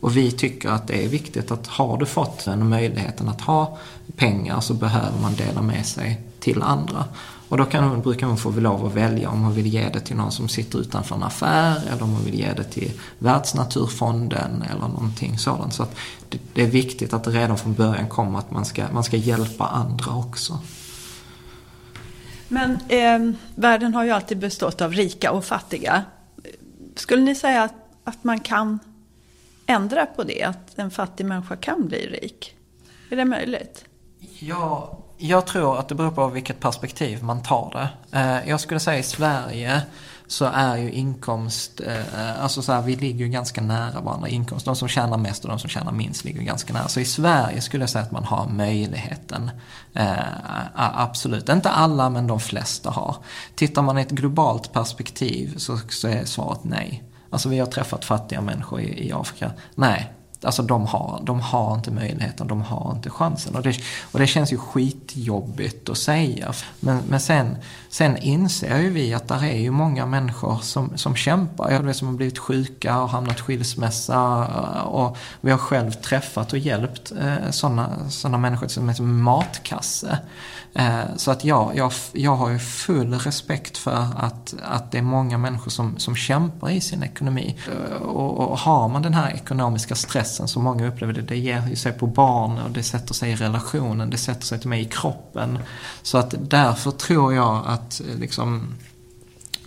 Och 0.00 0.16
vi 0.16 0.30
tycker 0.30 0.68
att 0.68 0.88
det 0.88 1.04
är 1.04 1.08
viktigt 1.08 1.50
att 1.50 1.66
har 1.66 1.98
du 1.98 2.06
fått 2.06 2.44
den 2.44 2.68
möjligheten 2.68 3.28
att 3.28 3.40
ha 3.40 3.78
pengar 4.16 4.60
så 4.60 4.74
behöver 4.74 5.20
man 5.20 5.34
dela 5.34 5.62
med 5.62 5.86
sig 5.86 6.20
till 6.40 6.62
andra. 6.62 7.04
Och 7.48 7.56
då 7.56 7.64
kan 7.64 7.84
hon, 7.84 8.00
brukar 8.00 8.26
hon 8.26 8.36
få 8.36 8.50
lov 8.50 8.86
att 8.86 8.94
välja 8.94 9.30
om 9.30 9.42
hon 9.42 9.54
vill 9.54 9.66
ge 9.66 9.88
det 9.88 10.00
till 10.00 10.16
någon 10.16 10.32
som 10.32 10.48
sitter 10.48 10.78
utanför 10.78 11.14
en 11.14 11.22
affär 11.22 11.82
eller 11.92 12.02
om 12.02 12.10
hon 12.10 12.24
vill 12.24 12.34
ge 12.34 12.52
det 12.52 12.64
till 12.64 12.92
Världsnaturfonden 13.18 14.62
eller 14.62 14.80
någonting 14.80 15.38
sådant. 15.38 15.74
Så 15.74 15.86
det, 16.28 16.38
det 16.54 16.62
är 16.62 16.66
viktigt 16.66 17.12
att 17.12 17.24
det 17.24 17.30
redan 17.30 17.58
från 17.58 17.74
början 17.74 18.08
kommer 18.08 18.38
att 18.38 18.50
man 18.50 18.64
ska, 18.64 18.84
man 18.92 19.04
ska 19.04 19.16
hjälpa 19.16 19.66
andra 19.66 20.14
också. 20.14 20.58
Men 22.48 22.78
eh, 22.88 23.36
världen 23.54 23.94
har 23.94 24.04
ju 24.04 24.10
alltid 24.10 24.38
bestått 24.38 24.80
av 24.80 24.92
rika 24.92 25.32
och 25.32 25.44
fattiga. 25.44 26.04
Skulle 26.94 27.22
ni 27.22 27.34
säga 27.34 27.62
att, 27.62 27.74
att 28.04 28.24
man 28.24 28.40
kan 28.40 28.78
ändra 29.66 30.06
på 30.06 30.24
det? 30.24 30.42
Att 30.42 30.78
en 30.78 30.90
fattig 30.90 31.26
människa 31.26 31.56
kan 31.56 31.88
bli 31.88 32.06
rik? 32.06 32.56
Är 33.10 33.16
det 33.16 33.24
möjligt? 33.24 33.84
Ja, 34.38 34.98
jag 35.18 35.46
tror 35.46 35.78
att 35.78 35.88
det 35.88 35.94
beror 35.94 36.10
på 36.10 36.28
vilket 36.28 36.60
perspektiv 36.60 37.22
man 37.22 37.42
tar 37.42 37.70
det. 37.72 38.18
Eh, 38.18 38.48
jag 38.48 38.60
skulle 38.60 38.80
säga 38.80 38.98
i 38.98 39.02
Sverige 39.02 39.82
så 40.26 40.44
är 40.44 40.76
ju 40.76 40.90
inkomst, 40.90 41.80
eh, 41.80 42.42
alltså 42.42 42.62
så 42.62 42.72
här, 42.72 42.82
vi 42.82 42.96
ligger 42.96 43.24
ju 43.24 43.30
ganska 43.30 43.60
nära 43.60 44.00
varandra 44.00 44.28
inkomst. 44.28 44.66
De 44.66 44.76
som 44.76 44.88
tjänar 44.88 45.18
mest 45.18 45.44
och 45.44 45.50
de 45.50 45.58
som 45.58 45.70
tjänar 45.70 45.92
minst 45.92 46.24
ligger 46.24 46.42
ganska 46.42 46.72
nära. 46.72 46.88
Så 46.88 47.00
i 47.00 47.04
Sverige 47.04 47.60
skulle 47.60 47.82
jag 47.82 47.90
säga 47.90 48.04
att 48.04 48.12
man 48.12 48.24
har 48.24 48.48
möjligheten. 48.48 49.50
Eh, 49.94 50.16
absolut, 50.74 51.48
inte 51.48 51.70
alla 51.70 52.10
men 52.10 52.26
de 52.26 52.40
flesta 52.40 52.90
har. 52.90 53.16
Tittar 53.54 53.82
man 53.82 53.98
i 53.98 54.00
ett 54.00 54.10
globalt 54.10 54.72
perspektiv 54.72 55.58
så, 55.58 55.78
så 55.88 56.08
är 56.08 56.24
svaret 56.24 56.60
nej. 56.62 57.02
Alltså 57.30 57.48
vi 57.48 57.58
har 57.58 57.66
träffat 57.66 58.04
fattiga 58.04 58.40
människor 58.40 58.80
i, 58.80 59.08
i 59.08 59.12
Afrika. 59.12 59.50
Nej, 59.74 60.12
Alltså 60.46 60.62
de 60.62 60.86
har, 60.86 61.20
de 61.22 61.40
har 61.40 61.74
inte 61.74 61.90
möjligheten, 61.90 62.46
de 62.46 62.62
har 62.62 62.92
inte 62.96 63.10
chansen. 63.10 63.56
Och 63.56 63.62
det, 63.62 63.76
och 64.12 64.18
det 64.18 64.26
känns 64.26 64.52
ju 64.52 64.58
skitjobbigt 64.58 65.88
att 65.88 65.98
säga. 65.98 66.52
Men, 66.80 67.02
men 67.08 67.20
sen, 67.20 67.56
sen 67.88 68.16
inser 68.16 68.78
ju 68.78 68.90
vi 68.90 69.14
att 69.14 69.28
där 69.28 69.44
är 69.44 69.58
ju 69.58 69.70
många 69.70 70.06
människor 70.06 70.58
som, 70.62 70.92
som 70.96 71.16
kämpar. 71.16 71.70
Jag 71.70 71.80
vet 71.80 71.96
som 71.96 72.08
har 72.08 72.14
blivit 72.14 72.38
sjuka 72.38 73.02
och 73.02 73.08
hamnat 73.08 73.40
skilsmässa. 73.40 74.46
Och 74.82 75.16
vi 75.40 75.50
har 75.50 75.58
själv 75.58 75.90
träffat 75.90 76.52
och 76.52 76.58
hjälpt 76.58 77.12
eh, 77.20 77.50
sådana 77.50 78.10
såna 78.10 78.38
människor 78.38 78.68
som 78.68 78.88
är 78.88 78.94
som 78.94 79.22
matkasse. 79.22 80.18
Eh, 80.78 81.16
så 81.16 81.30
att 81.30 81.44
ja, 81.44 81.72
jag, 81.74 81.92
jag 82.12 82.36
har 82.36 82.50
ju 82.50 82.58
full 82.58 83.14
respekt 83.14 83.78
för 83.78 84.06
att, 84.16 84.54
att 84.62 84.92
det 84.92 84.98
är 84.98 85.02
många 85.02 85.38
människor 85.38 85.70
som, 85.70 85.98
som 85.98 86.16
kämpar 86.16 86.70
i 86.70 86.80
sin 86.80 87.02
ekonomi. 87.02 87.56
Eh, 87.72 88.02
och, 88.02 88.50
och 88.50 88.58
har 88.58 88.88
man 88.88 89.02
den 89.02 89.14
här 89.14 89.34
ekonomiska 89.34 89.94
stressen 89.94 90.48
som 90.48 90.64
många 90.64 90.88
upplever 90.88 91.12
det, 91.12 91.22
det 91.22 91.36
ger 91.36 91.68
ju 91.68 91.76
sig 91.76 91.92
på 91.92 92.06
barn 92.06 92.58
och 92.58 92.70
det 92.70 92.82
sätter 92.82 93.14
sig 93.14 93.30
i 93.30 93.34
relationen, 93.34 94.10
det 94.10 94.18
sätter 94.18 94.42
sig 94.42 94.60
till 94.60 94.68
mig 94.68 94.80
i 94.80 94.84
kroppen. 94.84 95.58
Så 96.02 96.18
att 96.18 96.34
därför 96.38 96.90
tror 96.90 97.34
jag 97.34 97.62
att 97.66 98.00
eh, 98.00 98.18
liksom 98.18 98.74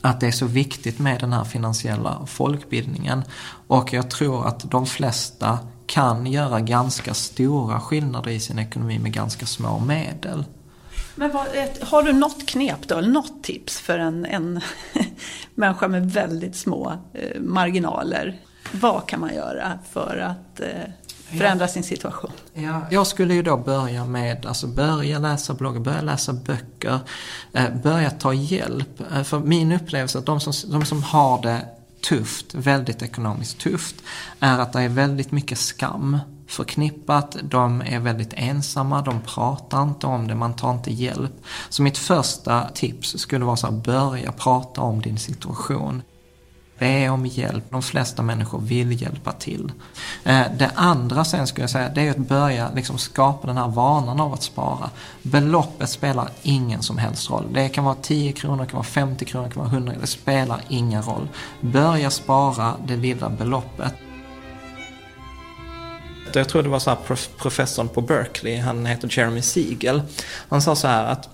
att 0.01 0.19
det 0.19 0.27
är 0.27 0.31
så 0.31 0.45
viktigt 0.45 0.99
med 0.99 1.19
den 1.19 1.33
här 1.33 1.43
finansiella 1.43 2.25
folkbildningen. 2.27 3.23
Och 3.67 3.93
jag 3.93 4.09
tror 4.09 4.47
att 4.47 4.71
de 4.71 4.85
flesta 4.85 5.59
kan 5.85 6.25
göra 6.25 6.59
ganska 6.59 7.13
stora 7.13 7.79
skillnader 7.79 8.31
i 8.31 8.39
sin 8.39 8.59
ekonomi 8.59 8.99
med 8.99 9.13
ganska 9.13 9.45
små 9.45 9.79
medel. 9.79 10.43
Men 11.19 11.32
vad, 11.32 11.47
har 11.82 12.03
du 12.03 12.13
något 12.13 12.45
knep 12.45 12.88
då, 12.88 12.97
eller 12.97 13.10
något 13.10 13.43
tips 13.43 13.79
för 13.79 13.99
en, 13.99 14.25
en 14.25 14.62
människa 15.55 15.88
med 15.88 16.12
väldigt 16.12 16.55
små 16.55 16.97
eh, 17.13 17.41
marginaler? 17.41 18.41
Vad 18.71 19.08
kan 19.08 19.19
man 19.19 19.36
göra 19.36 19.79
för 19.91 20.17
att 20.17 20.60
eh, 20.60 20.91
förändra 21.38 21.67
sin 21.67 21.84
situation? 21.84 22.32
Ja, 22.53 22.82
jag 22.91 23.08
skulle 23.08 23.34
ju 23.34 23.43
då 23.43 23.58
börja 23.58 24.05
med, 24.05 24.45
alltså 24.45 24.67
börja 24.67 25.19
läsa 25.19 25.53
bloggar, 25.53 25.79
börja 25.79 26.01
läsa 26.01 26.34
böcker, 26.34 26.99
eh, 27.53 27.75
börja 27.84 28.10
ta 28.10 28.34
hjälp. 28.34 29.01
För 29.23 29.39
min 29.39 29.71
upplevelse 29.71 30.17
är 30.17 30.19
att 30.19 30.25
de 30.25 30.39
som, 30.39 30.71
de 30.71 30.86
som 30.86 31.03
har 31.03 31.41
det 31.41 31.65
tufft, 32.01 32.53
väldigt 32.53 33.01
ekonomiskt 33.01 33.58
tufft, 33.58 33.95
är 34.39 34.60
att 34.60 34.73
det 34.73 34.82
är 34.82 34.89
väldigt 34.89 35.32
mycket 35.32 35.58
skam 35.58 36.17
förknippat. 36.49 37.38
De 37.43 37.81
är 37.81 37.99
väldigt 37.99 38.33
ensamma, 38.33 39.01
de 39.01 39.21
pratar 39.21 39.83
inte 39.83 40.07
om 40.07 40.27
det, 40.27 40.35
man 40.35 40.53
tar 40.53 40.71
inte 40.71 40.93
hjälp. 40.93 41.33
Så 41.69 41.81
mitt 41.81 41.97
första 41.97 42.69
tips 42.69 43.19
skulle 43.19 43.45
vara 43.45 43.55
så 43.55 43.67
här, 43.67 43.73
börja 43.73 44.31
prata 44.31 44.81
om 44.81 45.01
din 45.01 45.17
situation. 45.17 46.01
Be 46.79 47.09
om 47.09 47.25
hjälp. 47.25 47.63
De 47.69 47.81
flesta 47.81 48.21
människor 48.21 48.59
vill 48.59 49.01
hjälpa 49.01 49.31
till. 49.31 49.71
Eh, 50.23 50.43
det 50.57 50.71
andra 50.75 51.25
sen 51.25 51.47
skulle 51.47 51.63
jag 51.63 51.69
säga, 51.69 51.89
det 51.89 52.07
är 52.07 52.12
att 52.12 52.17
börja 52.17 52.71
liksom 52.75 52.97
skapa 52.97 53.47
den 53.47 53.57
här 53.57 53.67
vanan 53.67 54.19
av 54.19 54.33
att 54.33 54.43
spara. 54.43 54.89
Beloppet 55.21 55.89
spelar 55.89 56.29
ingen 56.41 56.81
som 56.81 56.97
helst 56.97 57.29
roll. 57.29 57.45
Det 57.53 57.69
kan 57.69 57.83
vara 57.83 57.95
10 57.95 58.31
kronor, 58.31 58.63
det 58.63 58.69
kan 58.69 58.77
vara 58.77 58.83
50 58.83 59.25
kronor, 59.25 59.47
det 59.47 59.53
kan 59.53 59.63
vara 59.63 59.73
100 59.73 59.93
Det 60.01 60.07
spelar 60.07 60.62
ingen 60.67 61.03
roll. 61.03 61.27
Börja 61.62 62.12
spara 62.12 62.73
det 62.88 62.95
lilla 62.95 63.29
beloppet. 63.29 63.93
Jag 66.35 66.49
tror 66.49 66.63
det 66.63 66.69
var 66.69 66.79
så 66.79 66.89
här 66.89 66.97
professorn 67.37 67.89
på 67.89 68.01
Berkeley, 68.01 68.57
han 68.57 68.85
heter 68.85 69.09
Jeremy 69.11 69.41
Siegel. 69.41 70.01
Han 70.49 70.61
sa 70.61 70.75
så 70.75 70.87
här 70.87 71.05
att 71.05 71.29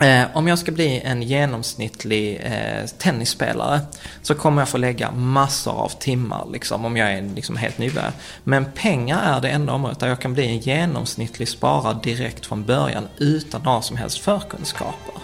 Eh, 0.00 0.24
om 0.32 0.48
jag 0.48 0.58
ska 0.58 0.72
bli 0.72 1.00
en 1.04 1.22
genomsnittlig 1.22 2.40
eh, 2.44 2.86
tennisspelare 2.86 3.80
så 4.22 4.34
kommer 4.34 4.62
jag 4.62 4.68
få 4.68 4.78
lägga 4.78 5.10
massor 5.10 5.72
av 5.72 5.88
timmar 5.88 6.46
liksom, 6.52 6.84
om 6.84 6.96
jag 6.96 7.12
är 7.12 7.22
liksom, 7.34 7.56
helt 7.56 7.78
nybörjare. 7.78 8.12
Men 8.44 8.64
pengar 8.74 9.36
är 9.36 9.40
det 9.40 9.48
enda 9.48 9.72
området 9.72 10.00
där 10.00 10.08
jag 10.08 10.20
kan 10.20 10.34
bli 10.34 10.46
en 10.46 10.58
genomsnittlig 10.58 11.48
sparare 11.48 11.98
direkt 12.02 12.46
från 12.46 12.64
början 12.64 13.08
utan 13.18 13.62
några 13.62 13.82
som 13.82 13.96
helst 13.96 14.18
förkunskaper. 14.18 15.23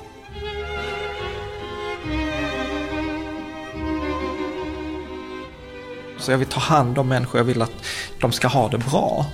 Så 6.20 6.30
jag 6.30 6.38
vill 6.38 6.48
ta 6.48 6.60
hand 6.60 6.98
om 6.98 7.08
människor, 7.08 7.38
jag 7.38 7.44
vill 7.44 7.62
att 7.62 7.84
de 8.20 8.32
ska 8.32 8.48
ha 8.48 8.68
det 8.68 8.78
bra. 8.78 9.26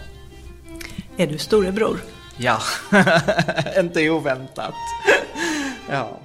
Är 1.16 1.26
du 1.26 1.38
storebror? 1.38 2.00
Ja, 2.36 2.58
inte 3.78 4.10
oväntat. 4.10 4.74
ja. 5.90 6.20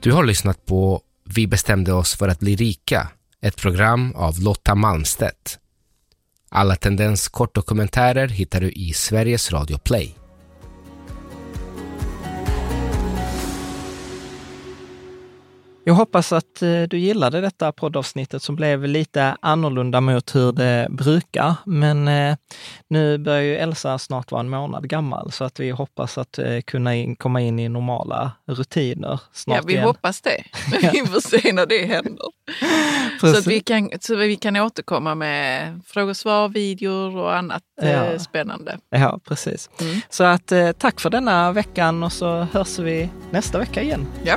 Du 0.00 0.12
har 0.12 0.24
lyssnat 0.24 0.66
på 0.66 1.02
Vi 1.24 1.46
bestämde 1.46 1.92
oss 1.92 2.14
för 2.14 2.28
att 2.28 2.40
bli 2.40 2.56
rika, 2.56 3.08
ett 3.40 3.56
program 3.56 4.12
av 4.14 4.40
Lotta 4.40 4.74
Malmstedt. 4.74 5.58
Alla 6.48 6.76
Tendens 6.76 7.28
kortdokumentärer 7.28 8.28
hittar 8.28 8.60
du 8.60 8.70
i 8.70 8.92
Sveriges 8.92 9.52
Radio 9.52 9.78
Play. 9.78 10.25
Jag 15.88 15.94
hoppas 15.94 16.32
att 16.32 16.62
eh, 16.62 16.82
du 16.82 16.98
gillade 16.98 17.40
detta 17.40 17.72
poddavsnittet 17.72 18.42
som 18.42 18.56
blev 18.56 18.84
lite 18.84 19.36
annorlunda 19.40 20.00
mot 20.00 20.34
hur 20.34 20.52
det 20.52 20.86
brukar. 20.90 21.54
Men 21.66 22.08
eh, 22.08 22.36
nu 22.88 23.18
börjar 23.18 23.42
ju 23.42 23.56
Elsa 23.56 23.98
snart 23.98 24.30
vara 24.30 24.40
en 24.40 24.48
månad 24.48 24.88
gammal 24.88 25.32
så 25.32 25.44
att 25.44 25.60
vi 25.60 25.70
hoppas 25.70 26.18
att 26.18 26.38
eh, 26.38 26.60
kunna 26.60 26.94
in, 26.94 27.16
komma 27.16 27.40
in 27.40 27.58
i 27.58 27.68
normala 27.68 28.32
rutiner 28.46 29.20
snart 29.32 29.56
Ja, 29.56 29.62
vi 29.66 29.72
igen. 29.72 29.84
hoppas 29.84 30.20
det. 30.20 30.42
Men 30.70 30.80
vi 30.92 31.06
får 31.06 31.20
se 31.20 31.52
när 31.52 31.66
det 31.66 31.86
händer. 31.86 32.26
så 33.20 33.26
att 33.38 33.46
vi 33.46 33.60
kan, 33.60 33.90
så 34.00 34.16
vi 34.16 34.36
kan 34.36 34.56
återkomma 34.56 35.14
med 35.14 35.80
frågor 35.86 36.10
och 36.10 36.16
svar, 36.16 36.48
videor 36.48 37.16
och 37.16 37.36
annat 37.36 37.62
Ja. 37.82 38.18
spännande. 38.18 38.78
Ja, 38.90 39.20
precis. 39.28 39.70
Mm. 39.80 40.00
Så 40.10 40.24
att 40.24 40.52
tack 40.78 41.00
för 41.00 41.10
denna 41.10 41.52
veckan 41.52 42.02
och 42.02 42.12
så 42.12 42.46
hörs 42.52 42.78
vi 42.78 43.08
nästa 43.30 43.58
vecka 43.58 43.82
igen. 43.82 44.06
Ja. 44.24 44.36